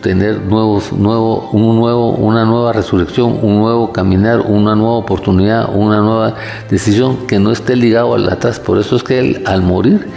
[0.00, 6.00] tener nuevos, nuevo, un nuevo, una nueva resurrección, un nuevo caminar, una nueva oportunidad, una
[6.00, 6.34] nueva
[6.70, 8.58] decisión que no esté ligado al atrás.
[8.60, 10.08] Por eso es que él al morir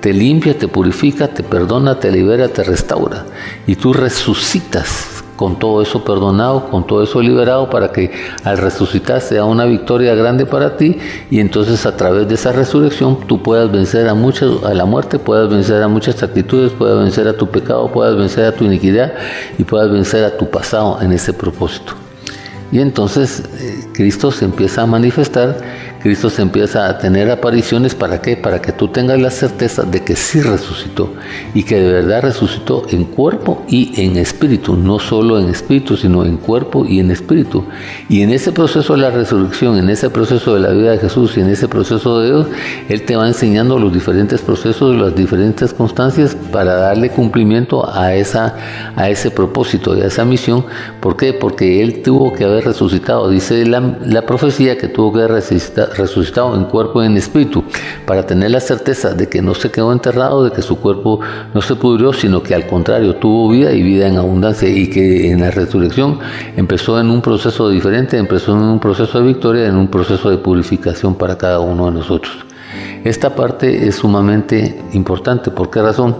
[0.00, 3.24] te limpia, te purifica, te perdona, te libera, te restaura.
[3.66, 8.10] Y tú resucitas con todo eso perdonado, con todo eso liberado, para que
[8.42, 10.98] al resucitar sea una victoria grande para ti
[11.30, 15.18] y entonces a través de esa resurrección tú puedas vencer a muchas, a la muerte,
[15.18, 19.12] puedas vencer a muchas actitudes, puedas vencer a tu pecado, puedas vencer a tu iniquidad
[19.58, 21.92] y puedas vencer a tu pasado en ese propósito.
[22.72, 25.56] Y entonces eh, Cristo se empieza a manifestar
[26.06, 28.36] Cristo se empieza a tener apariciones, ¿para qué?
[28.36, 31.12] Para que tú tengas la certeza de que sí resucitó
[31.52, 36.24] y que de verdad resucitó en cuerpo y en espíritu, no solo en espíritu, sino
[36.24, 37.64] en cuerpo y en espíritu.
[38.08, 41.36] Y en ese proceso de la resurrección, en ese proceso de la vida de Jesús
[41.36, 42.46] y en ese proceso de Dios,
[42.88, 48.54] Él te va enseñando los diferentes procesos, las diferentes constancias para darle cumplimiento a, esa,
[48.94, 50.64] a ese propósito y a esa misión.
[51.00, 51.32] ¿Por qué?
[51.32, 53.28] Porque Él tuvo que haber resucitado.
[53.28, 57.64] Dice la, la profecía que tuvo que haber resucitado resucitado en cuerpo y en espíritu,
[58.06, 61.20] para tener la certeza de que no se quedó enterrado, de que su cuerpo
[61.54, 65.30] no se pudrió, sino que al contrario tuvo vida y vida en abundancia y que
[65.30, 66.18] en la resurrección
[66.56, 70.38] empezó en un proceso diferente, empezó en un proceso de victoria, en un proceso de
[70.38, 72.36] purificación para cada uno de nosotros.
[73.04, 75.50] Esta parte es sumamente importante.
[75.50, 76.16] ¿Por qué razón?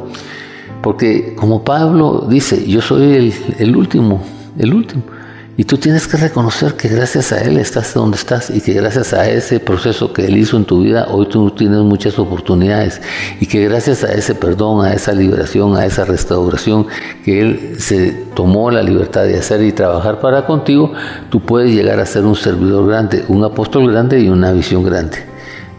[0.82, 4.22] Porque como Pablo dice, yo soy el, el último,
[4.56, 5.15] el último.
[5.58, 9.14] Y tú tienes que reconocer que gracias a Él estás donde estás y que gracias
[9.14, 13.00] a ese proceso que Él hizo en tu vida, hoy tú tienes muchas oportunidades
[13.40, 16.86] y que gracias a ese perdón, a esa liberación, a esa restauración
[17.24, 20.92] que Él se tomó la libertad de hacer y trabajar para contigo,
[21.30, 25.35] tú puedes llegar a ser un servidor grande, un apóstol grande y una visión grande.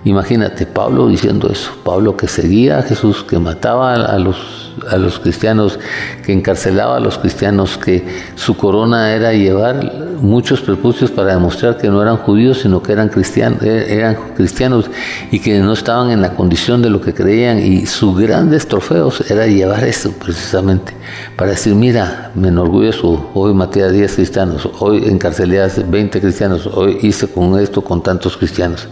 [0.07, 5.19] Imagínate Pablo diciendo eso, Pablo que seguía a Jesús, que mataba a los a los
[5.19, 5.79] cristianos,
[6.25, 9.91] que encarcelaba a los cristianos, que su corona era llevar
[10.21, 14.89] muchos prepucios para demostrar que no eran judíos, sino que eran cristianos, eh, eran cristianos
[15.31, 17.59] y que no estaban en la condición de lo que creían.
[17.59, 20.93] Y sus grandes trofeos era llevar eso precisamente,
[21.35, 26.67] para decir, mira, me enorgullezco, hoy maté a 10 cristianos, hoy encarcelé a 20 cristianos,
[26.67, 28.87] hoy hice con esto con tantos cristianos.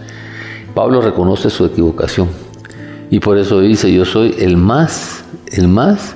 [0.75, 2.29] Pablo reconoce su equivocación
[3.09, 6.15] y por eso dice, yo soy el más el más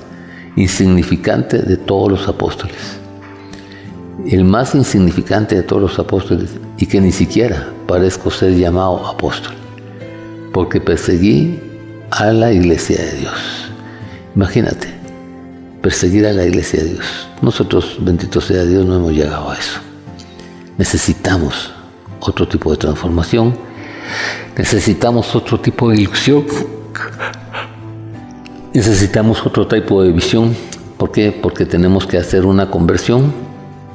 [0.56, 2.98] insignificante de todos los apóstoles.
[4.26, 9.54] El más insignificante de todos los apóstoles y que ni siquiera parezco ser llamado apóstol,
[10.52, 11.58] porque perseguí
[12.10, 13.70] a la iglesia de Dios.
[14.36, 14.88] Imagínate,
[15.80, 17.28] perseguir a la iglesia de Dios.
[17.40, 19.80] Nosotros, bendito sea Dios, no hemos llegado a eso.
[20.76, 21.72] Necesitamos
[22.20, 23.54] otro tipo de transformación,
[24.56, 26.44] necesitamos otro tipo de ilusión
[28.72, 30.54] Necesitamos otro tipo de visión.
[30.96, 31.32] ¿Por qué?
[31.32, 33.32] Porque tenemos que hacer una conversión,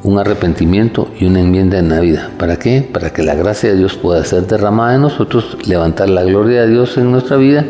[0.04, 2.30] un arrepentimiento y una enmienda en la vida.
[2.38, 2.82] ¿Para qué?
[2.82, 6.72] Para que la gracia de Dios pueda ser derramada en nosotros, levantar la gloria de
[6.72, 7.66] Dios en nuestra vida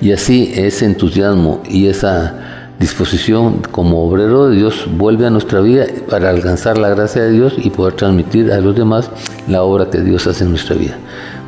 [0.00, 5.84] y así ese entusiasmo y esa disposición como obrero de Dios vuelve a nuestra vida
[6.08, 9.10] para alcanzar la gracia de Dios y poder transmitir a los demás
[9.46, 10.96] la obra que Dios hace en nuestra vida.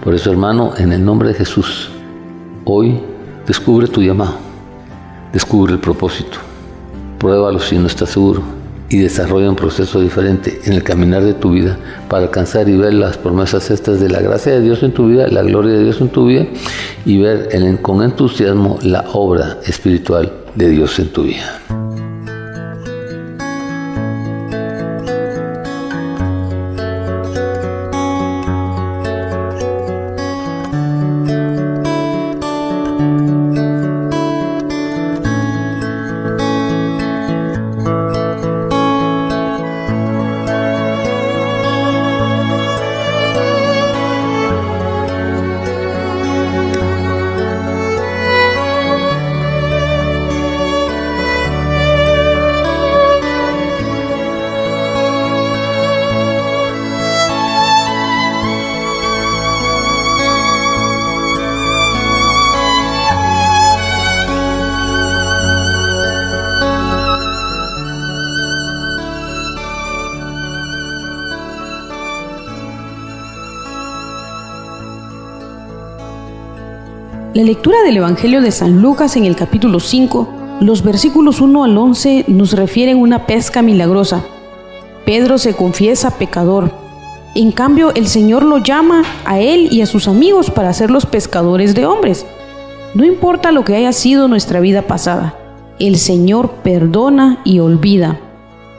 [0.02, 1.90] Por eso, hermano, en el nombre de Jesús,
[2.64, 3.00] hoy
[3.46, 4.36] descubre tu llamado,
[5.32, 6.38] descubre el propósito,
[7.18, 8.42] pruébalo si no estás seguro
[8.88, 11.76] y desarrolla un proceso diferente en el caminar de tu vida
[12.08, 15.28] para alcanzar y ver las promesas estas de la gracia de Dios en tu vida,
[15.28, 16.46] la gloria de Dios en tu vida
[17.04, 17.48] y ver
[17.82, 21.87] con entusiasmo la obra espiritual de Dios en tu vida.
[77.88, 80.28] Del Evangelio de San Lucas en el capítulo 5,
[80.60, 84.22] los versículos 1 al 11 nos refieren una pesca milagrosa.
[85.06, 86.70] Pedro se confiesa pecador.
[87.34, 91.06] En cambio, el Señor lo llama a él y a sus amigos para ser los
[91.06, 92.26] pescadores de hombres.
[92.92, 95.34] No importa lo que haya sido nuestra vida pasada,
[95.78, 98.20] el Señor perdona y olvida,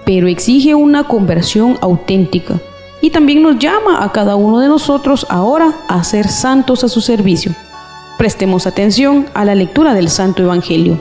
[0.05, 2.61] pero exige una conversión auténtica
[3.01, 7.01] y también nos llama a cada uno de nosotros ahora a ser santos a su
[7.01, 7.55] servicio.
[8.19, 10.99] Prestemos atención a la lectura del Santo Evangelio.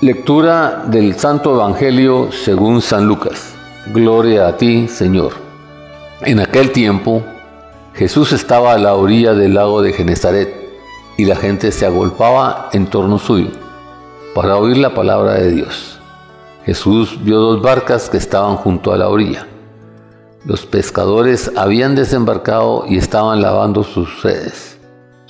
[0.00, 3.54] Lectura del Santo Evangelio según San Lucas.
[3.92, 5.34] Gloria a ti, Señor.
[6.22, 7.22] En aquel tiempo,
[7.94, 10.52] Jesús estaba a la orilla del lago de Genezaret
[11.16, 13.52] y la gente se agolpaba en torno suyo
[14.34, 16.00] para oír la palabra de Dios.
[16.66, 19.46] Jesús vio dos barcas que estaban junto a la orilla.
[20.44, 24.73] Los pescadores habían desembarcado y estaban lavando sus redes.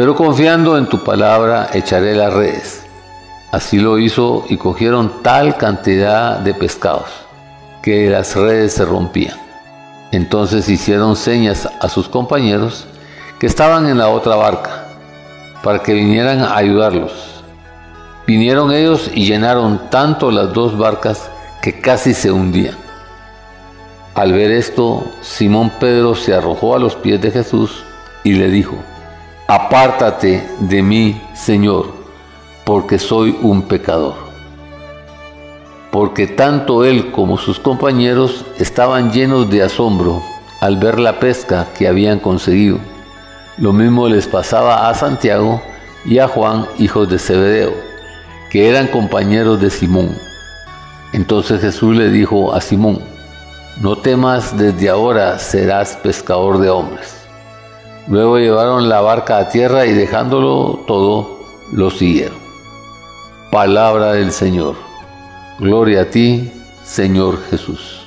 [0.00, 2.86] pero confiando en tu palabra echaré las redes.
[3.52, 7.10] Así lo hizo y cogieron tal cantidad de pescados
[7.82, 9.36] que las redes se rompían.
[10.10, 12.86] Entonces hicieron señas a sus compañeros
[13.38, 14.86] que estaban en la otra barca
[15.62, 17.42] para que vinieran a ayudarlos.
[18.26, 21.28] Vinieron ellos y llenaron tanto las dos barcas
[21.60, 22.78] que casi se hundían.
[24.14, 27.84] Al ver esto, Simón Pedro se arrojó a los pies de Jesús
[28.24, 28.76] y le dijo,
[29.52, 31.86] Apártate de mí, Señor,
[32.64, 34.14] porque soy un pecador.
[35.90, 40.22] Porque tanto él como sus compañeros estaban llenos de asombro
[40.60, 42.78] al ver la pesca que habían conseguido.
[43.58, 45.60] Lo mismo les pasaba a Santiago
[46.04, 47.72] y a Juan, hijos de Zebedeo,
[48.52, 50.16] que eran compañeros de Simón.
[51.12, 53.00] Entonces Jesús le dijo a Simón,
[53.80, 57.19] no temas, desde ahora serás pescador de hombres.
[58.10, 61.38] Luego llevaron la barca a tierra y dejándolo todo,
[61.70, 62.38] lo siguieron.
[63.52, 64.74] Palabra del Señor.
[65.60, 66.50] Gloria a ti,
[66.84, 68.04] Señor Jesús.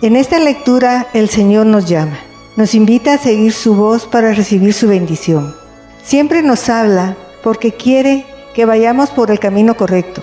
[0.00, 2.18] En esta lectura el Señor nos llama,
[2.56, 5.54] nos invita a seguir su voz para recibir su bendición.
[6.02, 8.24] Siempre nos habla porque quiere
[8.54, 10.22] que vayamos por el camino correcto,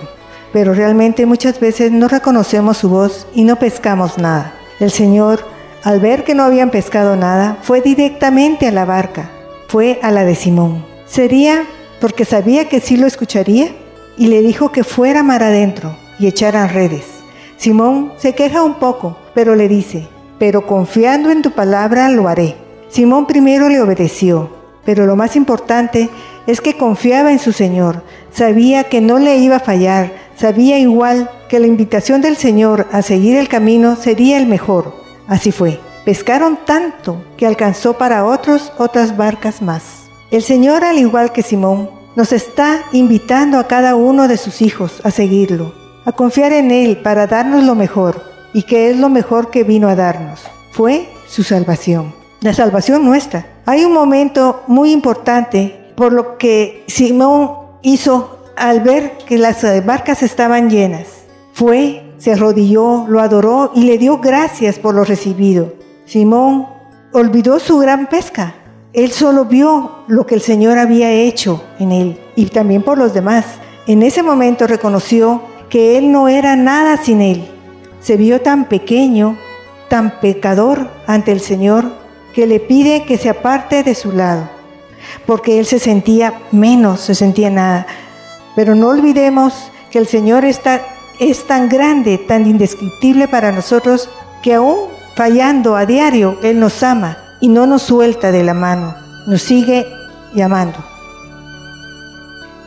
[0.52, 4.54] pero realmente muchas veces no reconocemos su voz y no pescamos nada.
[4.80, 5.44] El Señor,
[5.82, 9.30] al ver que no habían pescado nada, fue directamente a la barca,
[9.68, 10.84] fue a la de Simón.
[11.06, 11.64] Sería
[12.00, 13.68] porque sabía que sí lo escucharía
[14.16, 17.04] y le dijo que fuera mar adentro y echaran redes.
[17.56, 20.08] Simón se queja un poco, pero le dice,
[20.38, 22.56] pero confiando en tu palabra lo haré.
[22.88, 24.50] Simón primero le obedeció,
[24.84, 26.10] pero lo más importante
[26.46, 28.02] es que confiaba en su Señor,
[28.32, 33.02] sabía que no le iba a fallar, sabía igual que la invitación del Señor a
[33.02, 34.94] seguir el camino sería el mejor.
[35.28, 35.80] Así fue.
[36.04, 40.08] Pescaron tanto que alcanzó para otros otras barcas más.
[40.30, 45.00] El Señor, al igual que Simón, nos está invitando a cada uno de sus hijos
[45.04, 45.74] a seguirlo,
[46.04, 48.22] a confiar en Él para darnos lo mejor,
[48.52, 50.42] y que es lo mejor que vino a darnos.
[50.72, 53.46] Fue su salvación, la salvación nuestra.
[53.64, 57.52] Hay un momento muy importante por lo que Simón
[57.82, 61.06] hizo al ver que las barcas estaban llenas.
[61.52, 65.74] Fue, se arrodilló, lo adoró y le dio gracias por lo recibido.
[66.04, 66.66] Simón
[67.12, 68.54] olvidó su gran pesca.
[68.92, 73.14] Él solo vio lo que el Señor había hecho en él y también por los
[73.14, 73.44] demás.
[73.86, 77.44] En ese momento reconoció que él no era nada sin él.
[78.00, 79.38] Se vio tan pequeño,
[79.88, 81.92] tan pecador ante el Señor,
[82.34, 84.48] que le pide que se aparte de su lado,
[85.26, 87.86] porque él se sentía menos, se sentía nada.
[88.54, 89.54] Pero no olvidemos
[89.90, 90.82] que el Señor está,
[91.20, 94.08] es tan grande, tan indescriptible para nosotros,
[94.42, 94.76] que aún
[95.16, 98.94] fallando a diario, Él nos ama y no nos suelta de la mano,
[99.26, 99.86] nos sigue
[100.34, 100.78] llamando.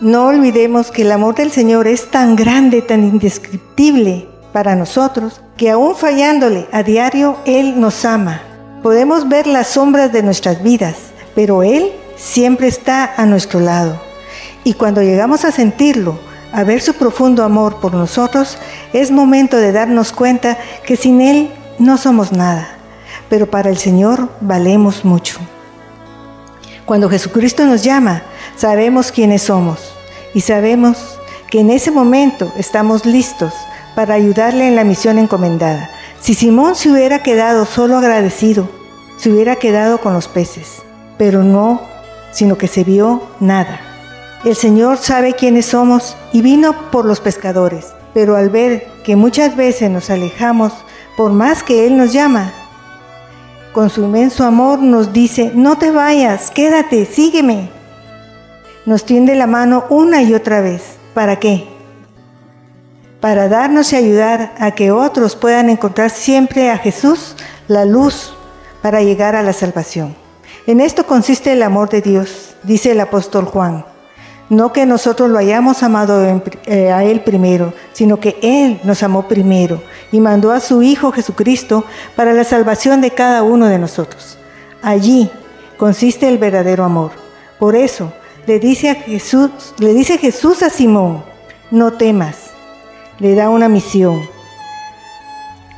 [0.02, 5.72] No olvidemos que el amor del Señor es tan grande, tan indescriptible para nosotros, que
[5.72, 8.42] aún fallándole a diario, Él nos ama.
[8.84, 10.96] Podemos ver las sombras de nuestras vidas,
[11.34, 14.05] pero Él siempre está a nuestro lado.
[14.66, 16.18] Y cuando llegamos a sentirlo,
[16.52, 18.58] a ver su profundo amor por nosotros,
[18.94, 22.68] es momento de darnos cuenta que sin Él no somos nada,
[23.30, 25.38] pero para el Señor valemos mucho.
[26.86, 28.24] Cuando Jesucristo nos llama,
[28.58, 29.94] sabemos quiénes somos
[30.34, 31.20] y sabemos
[31.52, 33.54] que en ese momento estamos listos
[33.96, 35.92] para ayudarle en la misión encomendada.
[36.20, 38.68] Si Simón se hubiera quedado solo agradecido,
[39.18, 40.82] se hubiera quedado con los peces,
[41.20, 41.82] pero no,
[42.32, 43.85] sino que se vio nada.
[44.44, 49.56] El Señor sabe quiénes somos y vino por los pescadores, pero al ver que muchas
[49.56, 50.74] veces nos alejamos
[51.18, 52.52] por más que Él nos llama.
[53.74, 57.70] Con su inmenso amor nos dice, no te vayas, quédate, sígueme.
[58.86, 60.84] Nos tiende la mano una y otra vez.
[61.14, 61.68] ¿Para qué?
[63.20, 67.36] Para darnos y ayudar a que otros puedan encontrar siempre a Jesús,
[67.68, 68.34] la luz,
[68.82, 70.16] para llegar a la salvación.
[70.68, 73.86] En esto consiste el amor de Dios, dice el apóstol Juan.
[74.50, 76.24] No que nosotros lo hayamos amado
[76.66, 79.82] eh, a Él primero, sino que Él nos amó primero
[80.12, 81.84] y mandó a su Hijo Jesucristo
[82.16, 84.38] para la salvación de cada uno de nosotros.
[84.84, 85.32] Allí
[85.78, 87.12] consiste el verdadero amor.
[87.58, 88.14] Por eso
[88.46, 88.96] le dice,
[90.20, 91.24] Jesús a Simón,
[91.72, 92.52] no temas,
[93.18, 94.30] le da una misión.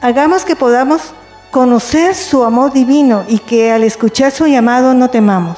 [0.01, 1.13] Hagamos que podamos
[1.51, 5.57] conocer su amor divino y que al escuchar su llamado no temamos,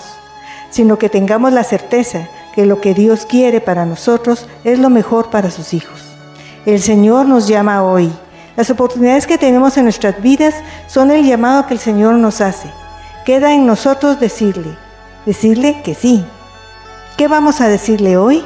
[0.70, 5.30] sino que tengamos la certeza que lo que Dios quiere para nosotros es lo mejor
[5.30, 6.02] para sus hijos.
[6.66, 8.12] El Señor nos llama hoy.
[8.56, 10.54] Las oportunidades que tenemos en nuestras vidas
[10.88, 12.70] son el llamado que el Señor nos hace.
[13.26, 14.76] Queda en nosotros decirle,
[15.26, 16.24] decirle que sí.
[17.18, 18.43] ¿Qué vamos a decirle hoy?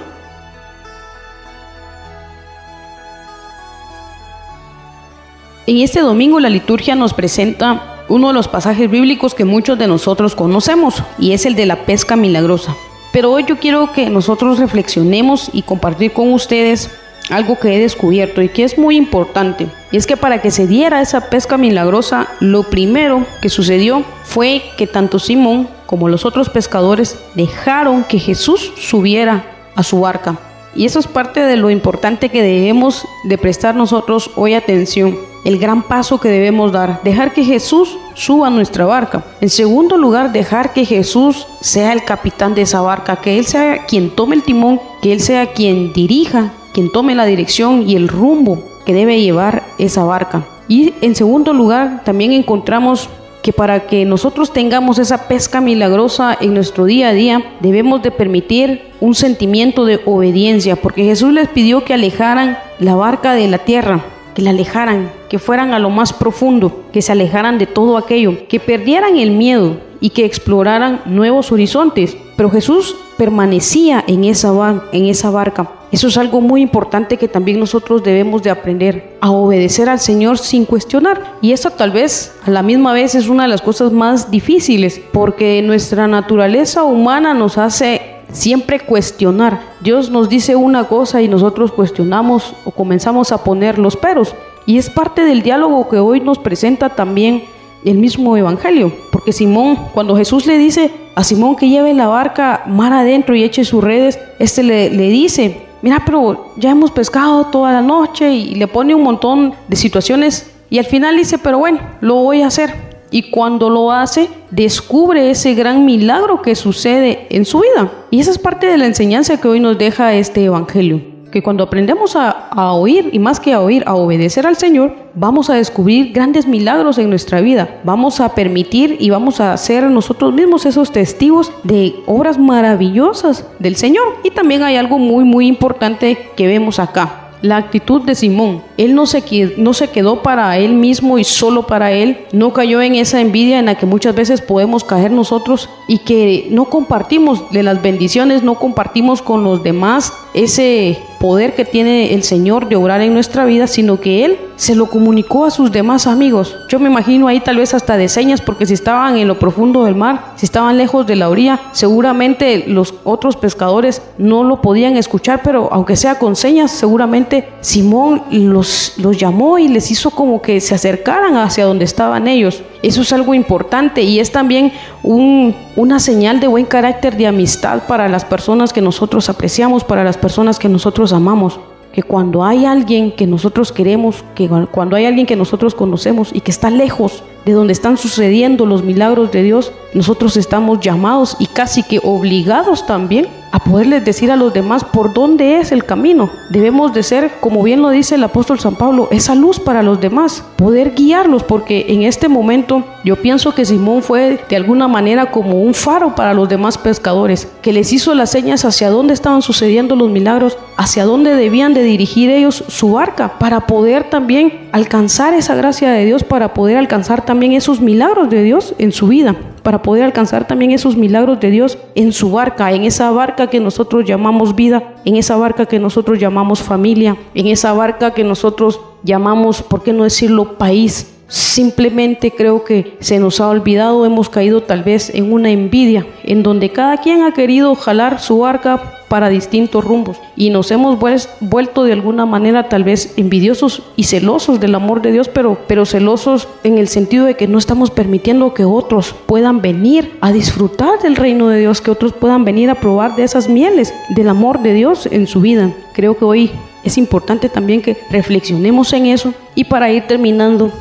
[5.66, 9.88] En este domingo la liturgia nos presenta uno de los pasajes bíblicos que muchos de
[9.88, 12.76] nosotros conocemos y es el de la pesca milagrosa.
[13.14, 16.90] Pero hoy yo quiero que nosotros reflexionemos y compartir con ustedes
[17.30, 19.68] algo que he descubierto y que es muy importante.
[19.92, 24.64] Y es que para que se diera esa pesca milagrosa, lo primero que sucedió fue
[24.78, 29.46] que tanto Simón como los otros pescadores dejaron que Jesús subiera
[29.76, 30.40] a su barca.
[30.76, 35.33] Y eso es parte de lo importante que debemos de prestar nosotros hoy atención.
[35.44, 39.26] El gran paso que debemos dar, dejar que Jesús suba a nuestra barca.
[39.42, 43.86] En segundo lugar, dejar que Jesús sea el capitán de esa barca, que Él sea
[43.86, 48.08] quien tome el timón, que Él sea quien dirija, quien tome la dirección y el
[48.08, 50.46] rumbo que debe llevar esa barca.
[50.68, 53.10] Y en segundo lugar, también encontramos
[53.42, 58.10] que para que nosotros tengamos esa pesca milagrosa en nuestro día a día, debemos de
[58.10, 63.58] permitir un sentimiento de obediencia, porque Jesús les pidió que alejaran la barca de la
[63.58, 67.98] tierra, que la alejaran, que fueran a lo más profundo, que se alejaran de todo
[67.98, 72.18] aquello, que perdieran el miedo y que exploraran nuevos horizontes.
[72.36, 75.70] Pero Jesús permanecía en esa, barca.
[75.92, 80.40] Eso es algo muy importante que también nosotros debemos de aprender, a obedecer al Señor
[80.40, 81.36] sin cuestionar.
[81.42, 85.00] Y eso tal vez a la misma vez es una de las cosas más difíciles,
[85.12, 89.62] porque nuestra naturaleza humana nos hace siempre cuestionar.
[89.80, 94.36] Dios nos dice una cosa y nosotros cuestionamos o comenzamos a poner los peros.
[94.66, 97.46] Y es parte del diálogo que hoy nos presenta también
[97.86, 98.92] el mismo Evangelio.
[99.12, 103.44] Porque Simón, cuando Jesús le dice a Simón que lleve la barca mar adentro y
[103.44, 108.34] eche sus redes, este le, le dice, mira, pero ya hemos pescado toda la noche
[108.34, 112.42] y le pone un montón de situaciones y al final dice, pero bueno, lo voy
[112.42, 112.93] a hacer.
[113.14, 117.92] Y cuando lo hace, descubre ese gran milagro que sucede en su vida.
[118.10, 121.64] Y esa es parte de la enseñanza que hoy nos deja este Evangelio que cuando
[121.64, 126.14] aprendemos a, oír, y más que a oír, a obedecer al Señor, vamos a descubrir
[126.14, 127.82] grandes milagros en nuestra vida.
[127.84, 133.78] Vamos a permitir y vamos a ser nosotros mismos esos testigos de obras maravillosas del
[133.78, 134.04] Señor.
[134.24, 138.64] Y también hay algo muy, muy importante que vemos acá la actitud de Simón.
[138.78, 142.82] Él no se, no se quedó para él mismo y solo para él, no cayó
[142.82, 147.52] en esa envidia en la que muchas veces podemos caer nosotros y que no compartimos
[147.52, 152.76] de las bendiciones, no compartimos con los demás ese poder que tiene el Señor de
[152.76, 156.54] obrar en nuestra vida, sino que Él se lo comunicó a sus demás amigos.
[156.68, 159.86] Yo me imagino ahí tal vez hasta de señas, porque si estaban en lo profundo
[159.86, 164.98] del mar, si estaban lejos de la orilla, seguramente los otros pescadores no lo podían
[164.98, 170.42] escuchar, pero aunque sea con señas, seguramente Simón los, los llamó y les hizo como
[170.42, 172.64] que se acercaran hacia donde estaban ellos.
[172.82, 177.84] Eso es algo importante y es también un, una señal de buen carácter de amistad
[177.88, 181.60] para las personas que nosotros apreciamos, para las personas que nosotros amamos
[181.92, 186.42] que cuando hay alguien que nosotros queremos, que cuando hay alguien que nosotros conocemos y
[186.42, 191.48] que está lejos de donde están sucediendo los milagros de Dios, nosotros estamos llamados y
[191.48, 196.32] casi que obligados también a poderles decir a los demás por dónde es el camino.
[196.50, 200.02] Debemos de ser, como bien lo dice el apóstol San Pablo, esa luz para los
[200.02, 205.30] demás, poder guiarlos, porque en este momento yo pienso que Simón fue de alguna manera
[205.30, 209.44] como un faro para los demás pescadores, que les hizo las señas hacia dónde estaban
[209.44, 215.36] sucediendo los milagros, hacia dónde debían de dirigir ellos su barca, para poder también alcanzar
[215.36, 219.36] esa gracia de Dios, para poder alcanzar también esos milagros de Dios en su vida
[219.64, 223.60] para poder alcanzar también esos milagros de Dios en su barca, en esa barca que
[223.60, 228.80] nosotros llamamos vida, en esa barca que nosotros llamamos familia, en esa barca que nosotros
[229.04, 231.13] llamamos, ¿por qué no decirlo, país?
[231.34, 236.44] Simplemente creo que se nos ha olvidado, hemos caído tal vez en una envidia, en
[236.44, 241.00] donde cada quien ha querido jalar su barca para distintos rumbos y nos hemos
[241.40, 245.88] vuelto de alguna manera tal vez envidiosos y celosos del amor de Dios, pero, pero
[245.88, 251.00] celosos en el sentido de que no estamos permitiendo que otros puedan venir a disfrutar
[251.02, 254.62] del reino de Dios, que otros puedan venir a probar de esas mieles del amor
[254.62, 255.74] de Dios en su vida.
[255.96, 256.52] Creo que hoy
[256.84, 260.72] es importante también que reflexionemos en eso y para ir terminando,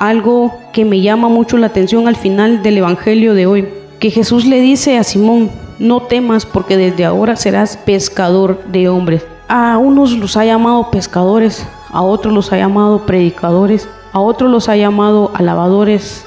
[0.00, 3.68] algo que me llama mucho la atención al final del Evangelio de hoy,
[4.00, 9.26] que Jesús le dice a Simón, no temas porque desde ahora serás pescador de hombres.
[9.46, 14.70] A unos los ha llamado pescadores, a otros los ha llamado predicadores, a otros los
[14.70, 16.24] ha llamado alabadores,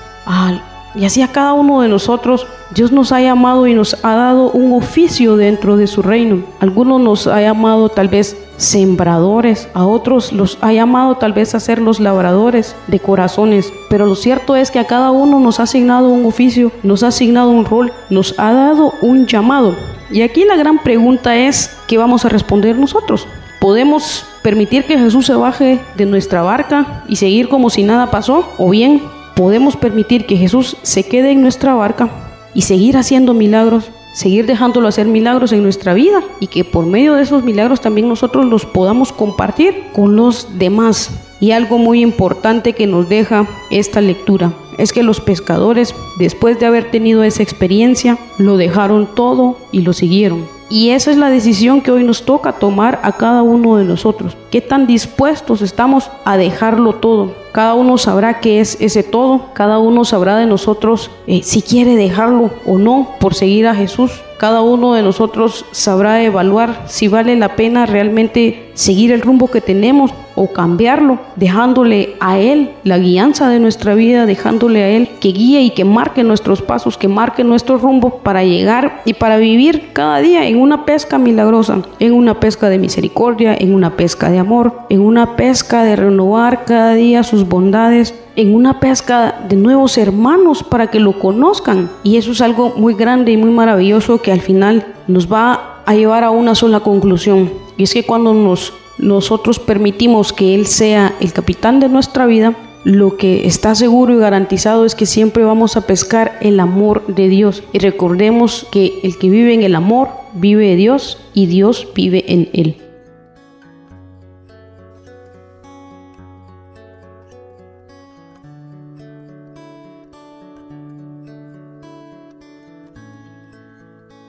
[0.95, 2.45] y así a cada uno de nosotros
[2.76, 6.43] Dios nos ha llamado y nos ha dado un oficio dentro de su reino.
[6.59, 11.59] Algunos nos ha llamado tal vez sembradores, a otros los ha llamado tal vez a
[11.59, 15.64] ser los labradores de corazones, pero lo cierto es que a cada uno nos ha
[15.64, 19.76] asignado un oficio, nos ha asignado un rol, nos ha dado un llamado.
[20.11, 23.28] Y aquí la gran pregunta es, ¿qué vamos a responder nosotros?
[23.59, 28.47] ¿Podemos permitir que Jesús se baje de nuestra barca y seguir como si nada pasó?
[28.57, 29.01] ¿O bien
[29.36, 32.09] podemos permitir que Jesús se quede en nuestra barca
[32.53, 37.16] y seguir haciendo milagros seguir dejándolo hacer milagros en nuestra vida y que por medio
[37.16, 41.11] de esos milagros también nosotros los podamos compartir con los demás.
[41.39, 46.65] Y algo muy importante que nos deja esta lectura es que los pescadores, después de
[46.65, 50.45] haber tenido esa experiencia, lo dejaron todo y lo siguieron.
[50.69, 54.36] Y esa es la decisión que hoy nos toca tomar a cada uno de nosotros.
[54.49, 57.36] ¿Qué tan dispuestos estamos a dejarlo todo?
[57.51, 59.53] Cada uno sabrá qué es ese todo.
[59.53, 64.24] Cada uno sabrá de nosotros eh, si quiere dejarlo o no por seguir a Jesús.
[64.39, 69.61] Cada uno de nosotros sabrá evaluar si vale la pena realmente seguir el rumbo que
[69.61, 75.30] tenemos o cambiarlo, dejándole a Él la guianza de nuestra vida, dejándole a Él que
[75.30, 79.89] guíe y que marque nuestros pasos, que marque nuestro rumbo para llegar y para vivir
[79.93, 84.39] cada día en una pesca milagrosa, en una pesca de misericordia, en una pesca de
[84.39, 89.97] amor, en una pesca de renovar cada día sus bondades, en una pesca de nuevos
[89.97, 91.89] hermanos para que lo conozcan.
[92.03, 95.93] Y eso es algo muy grande y muy maravilloso que al final nos va a
[95.93, 97.62] llevar a una sola conclusión.
[97.78, 102.55] Y es que cuando nos nosotros permitimos que Él sea el capitán de nuestra vida,
[102.84, 107.30] lo que está seguro y garantizado es que siempre vamos a pescar el amor de
[107.30, 107.63] Dios.
[107.71, 112.26] Y recordemos que el que vive en el amor vive de Dios y Dios vive
[112.28, 112.78] en él.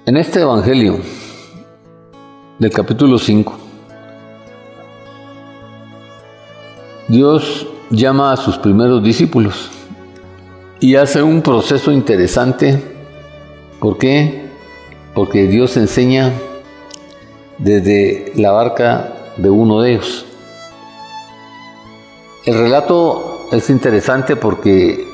[0.07, 1.01] En este Evangelio
[2.59, 3.59] del capítulo 5,
[7.09, 9.71] Dios llama a sus primeros discípulos
[10.81, 12.83] y hace un proceso interesante.
[13.81, 14.51] ¿Por qué?
[15.15, 16.33] Porque Dios enseña
[17.59, 20.25] desde la barca de uno de ellos.
[22.47, 25.07] El relato es interesante porque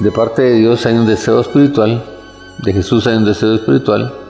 [0.00, 2.04] de parte de Dios hay un deseo espiritual,
[2.64, 4.27] de Jesús hay un deseo espiritual,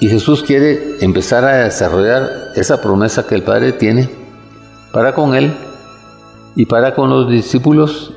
[0.00, 4.08] y Jesús quiere empezar a desarrollar esa promesa que el Padre tiene
[4.92, 5.52] para con Él
[6.54, 8.12] y para con los discípulos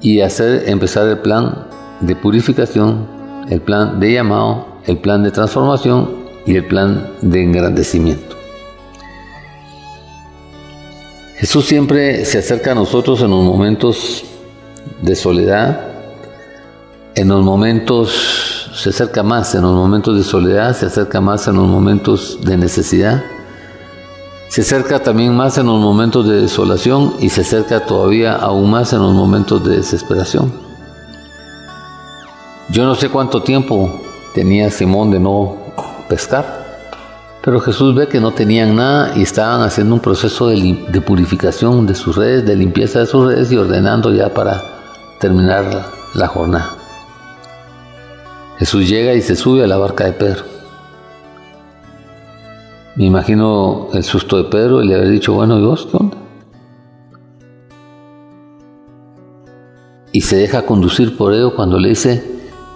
[0.00, 1.66] y hacer empezar el plan
[2.00, 3.06] de purificación,
[3.48, 8.36] el plan de llamado, el plan de transformación y el plan de engrandecimiento.
[11.36, 14.24] Jesús siempre se acerca a nosotros en los momentos
[15.02, 15.88] de soledad,
[17.14, 21.56] en los momentos, se acerca más en los momentos de soledad, se acerca más en
[21.56, 23.22] los momentos de necesidad,
[24.48, 28.92] se acerca también más en los momentos de desolación y se acerca todavía aún más
[28.92, 30.52] en los momentos de desesperación.
[32.70, 34.00] Yo no sé cuánto tiempo
[34.34, 35.56] tenía Simón de no
[36.08, 36.62] pescar,
[37.42, 41.94] pero Jesús ve que no tenían nada y estaban haciendo un proceso de, purificación de
[41.94, 44.62] sus redes, de limpieza de sus redes y ordenando ya para
[45.18, 46.81] terminar la jornada.
[48.58, 50.44] Jesús llega y se sube a la barca de Pedro.
[52.94, 55.98] Me imagino el susto de Pedro y le haber dicho, bueno, ¿y vos qué?
[60.12, 62.22] Y se deja conducir por ello cuando le dice,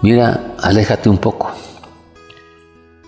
[0.01, 1.51] mira, aléjate un poco.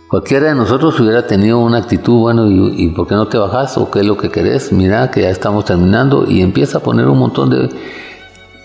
[0.07, 3.77] Cualquiera de nosotros hubiera tenido una actitud, bueno, ¿y, por qué no te bajas?
[3.77, 4.71] ¿O qué es lo que querés?
[4.71, 7.69] Mira, que ya estamos terminando y empieza a poner un montón de,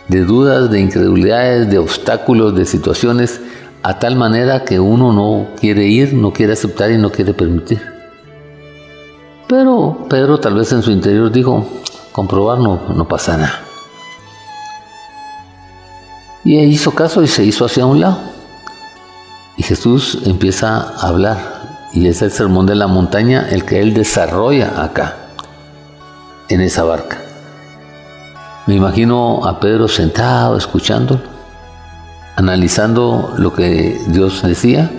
[0.08, 3.40] de dudas, de incredulidades, de obstáculos, de situaciones,
[3.84, 7.82] a tal manera que uno no quiere ir, no quiere aceptar y no quiere permitir.
[9.46, 11.66] Pero Pedro tal vez en su interior dijo,
[12.10, 13.60] comprobar no, no pasa nada.
[16.44, 18.20] Y hizo caso y se hizo hacia un lado.
[19.58, 21.90] Y Jesús empieza a hablar.
[21.92, 25.16] Y es el sermón de la montaña el que él desarrolla acá,
[26.48, 27.18] en esa barca.
[28.66, 31.33] Me imagino a Pedro sentado, escuchando,
[32.36, 34.90] analizando lo que Dios decía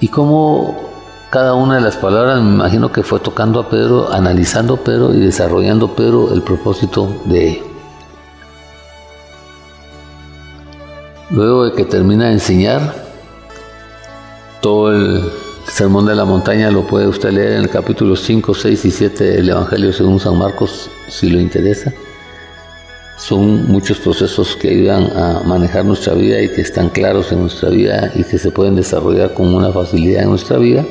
[0.00, 0.90] y cómo
[1.30, 5.20] cada una de las palabras me imagino que fue tocando a Pedro, analizando Pedro y
[5.20, 7.62] desarrollando Pedro el propósito de él.
[11.30, 12.94] Luego de que termina de enseñar,
[14.60, 15.32] todo el
[15.66, 19.24] sermón de la montaña lo puede usted leer en el capítulo 5, 6 y 7
[19.24, 21.92] del Evangelio según San Marcos, si lo interesa.
[23.22, 27.68] Son muchos procesos que ayudan a manejar nuestra vida y que están claros en nuestra
[27.70, 30.84] vida y que se pueden desarrollar con una facilidad en nuestra vida.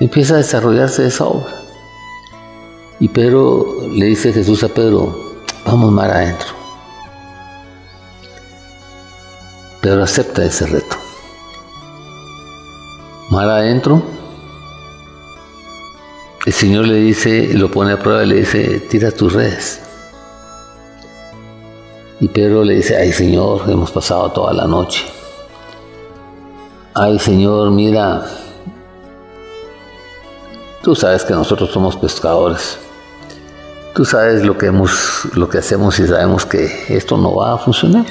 [0.00, 1.54] empieza a desarrollarse esa obra.
[3.00, 6.48] Y Pedro le dice Jesús a Pedro, vamos mar adentro.
[9.80, 10.96] Pedro acepta ese reto.
[13.30, 14.02] Mar adentro,
[16.48, 19.82] el Señor le dice, lo pone a prueba le dice, tira tus redes.
[22.20, 25.04] Y Pedro le dice, ay Señor, hemos pasado toda la noche.
[26.94, 28.24] Ay Señor, mira,
[30.82, 32.78] Tú sabes que nosotros somos pescadores.
[33.94, 37.58] Tú sabes lo que, hemos, lo que hacemos y sabemos que esto no va a
[37.58, 38.06] funcionar.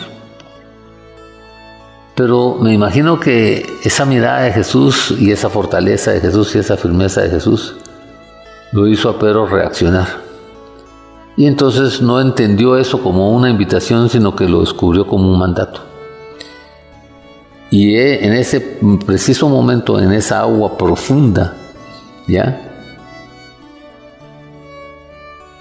[2.13, 6.77] Pero me imagino que esa mirada de Jesús y esa fortaleza de Jesús y esa
[6.77, 7.77] firmeza de Jesús
[8.71, 10.07] lo hizo a Pedro reaccionar.
[11.35, 15.81] Y entonces no entendió eso como una invitación, sino que lo descubrió como un mandato.
[17.69, 21.53] Y en ese preciso momento, en esa agua profunda,
[22.27, 22.63] ¿ya?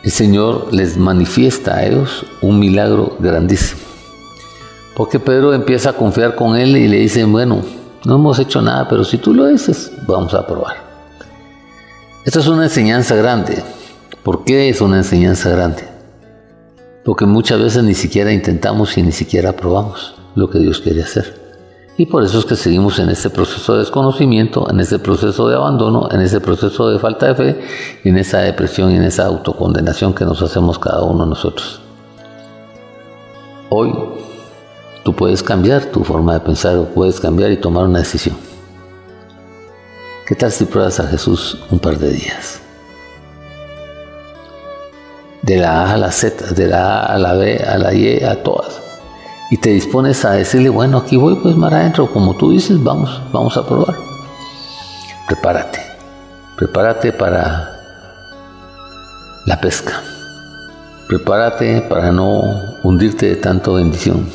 [0.02, 3.80] El Señor les manifiesta a ellos un milagro grandísimo.
[4.96, 7.60] Porque Pedro empieza a confiar con él y le dice, bueno,
[8.04, 10.85] no hemos hecho nada, pero si tú lo dices, vamos a probar.
[12.26, 13.62] Esta es una enseñanza grande.
[14.24, 15.84] ¿Por qué es una enseñanza grande?
[17.04, 21.40] Porque muchas veces ni siquiera intentamos y ni siquiera probamos lo que Dios quiere hacer.
[21.96, 25.54] Y por eso es que seguimos en ese proceso de desconocimiento, en ese proceso de
[25.54, 27.60] abandono, en ese proceso de falta de fe
[28.02, 31.80] en esa depresión y en esa autocondenación que nos hacemos cada uno de nosotros.
[33.70, 33.94] Hoy
[35.04, 38.34] tú puedes cambiar tu forma de pensar o puedes cambiar y tomar una decisión.
[40.26, 42.60] ¿Qué tal si pruebas a Jesús un par de días?
[45.42, 48.22] De la A a la Z, de la A a la B, a la Y,
[48.24, 48.86] a todas
[49.50, 53.22] y te dispones a decirle, bueno, aquí voy pues mar adentro, como tú dices, vamos,
[53.32, 53.96] vamos a probar.
[55.28, 55.80] Prepárate,
[56.56, 57.70] prepárate para
[59.46, 60.02] la pesca.
[61.08, 62.42] Prepárate para no
[62.82, 64.28] hundirte de tanto bendición.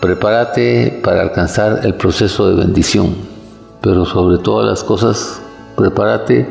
[0.00, 3.33] Prepárate para alcanzar el proceso de bendición.
[3.84, 5.42] Pero sobre todas las cosas,
[5.76, 6.48] prepárate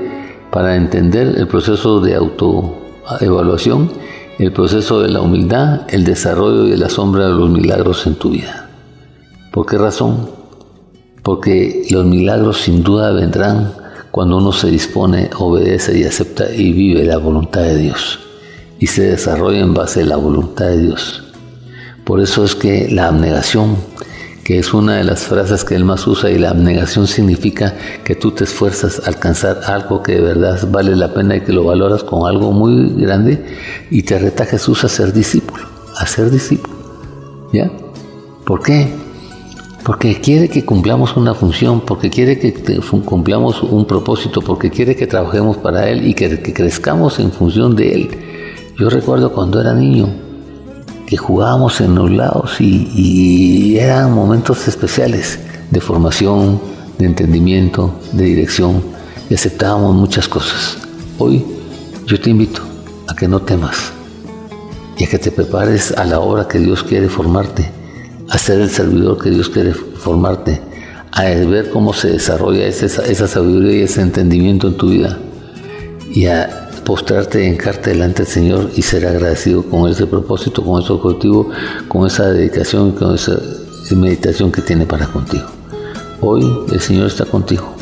[0.51, 3.91] para entender el proceso de autoevaluación,
[4.37, 8.29] el proceso de la humildad, el desarrollo y la sombra de los milagros en tu
[8.29, 8.69] vida.
[9.51, 10.29] ¿Por qué razón?
[11.23, 13.73] Porque los milagros sin duda vendrán
[14.11, 18.19] cuando uno se dispone, obedece y acepta y vive la voluntad de Dios
[18.77, 21.23] y se desarrolla en base a la voluntad de Dios.
[22.03, 23.77] Por eso es que la abnegación,
[24.43, 28.15] que es una de las frases que él más usa, y la abnegación significa que
[28.15, 31.63] tú te esfuerzas a alcanzar algo que de verdad vale la pena y que lo
[31.63, 33.45] valoras con algo muy grande,
[33.89, 35.63] y te reta Jesús a ser discípulo,
[35.97, 36.73] a ser discípulo.
[37.53, 37.71] ¿Ya?
[38.45, 38.87] ¿Por qué?
[39.85, 42.53] Porque quiere que cumplamos una función, porque quiere que
[43.05, 47.75] cumplamos un propósito, porque quiere que trabajemos para Él y que, que crezcamos en función
[47.75, 48.09] de Él.
[48.77, 50.09] Yo recuerdo cuando era niño
[51.17, 55.39] jugábamos en los lados y, eran momentos especiales
[55.71, 56.61] de formación,
[56.97, 58.83] de entendimiento, de dirección
[59.29, 60.77] y aceptábamos muchas cosas.
[61.17, 61.43] Hoy
[62.05, 62.61] yo te invito
[63.07, 63.91] a que no temas
[64.97, 67.69] y a que te prepares a la obra que Dios quiere formarte,
[68.29, 70.61] a ser el servidor que Dios quiere formarte,
[71.11, 75.17] a ver cómo se desarrolla esa, esa sabiduría y ese entendimiento en tu vida
[76.11, 80.81] y a postrarte en carta delante del Señor y ser agradecido con ese propósito, con
[80.81, 81.49] ese objetivo,
[81.87, 83.39] con esa dedicación con esa
[83.95, 85.45] meditación que tiene para contigo.
[86.21, 87.75] Hoy el Señor está contigo.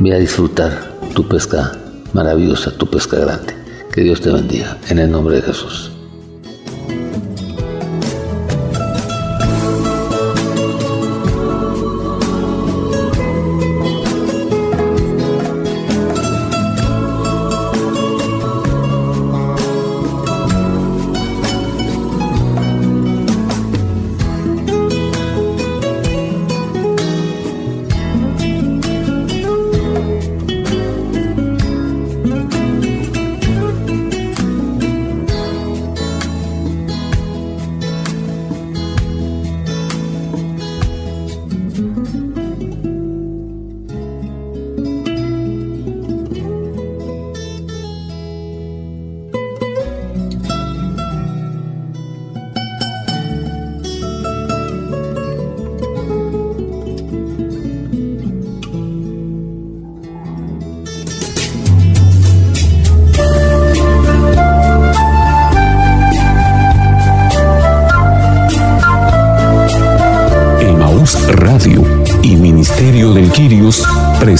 [0.00, 1.72] Ve a disfrutar tu pesca
[2.12, 3.54] maravillosa, tu pesca grande.
[3.92, 4.78] Que Dios te bendiga.
[4.88, 5.90] En el nombre de Jesús.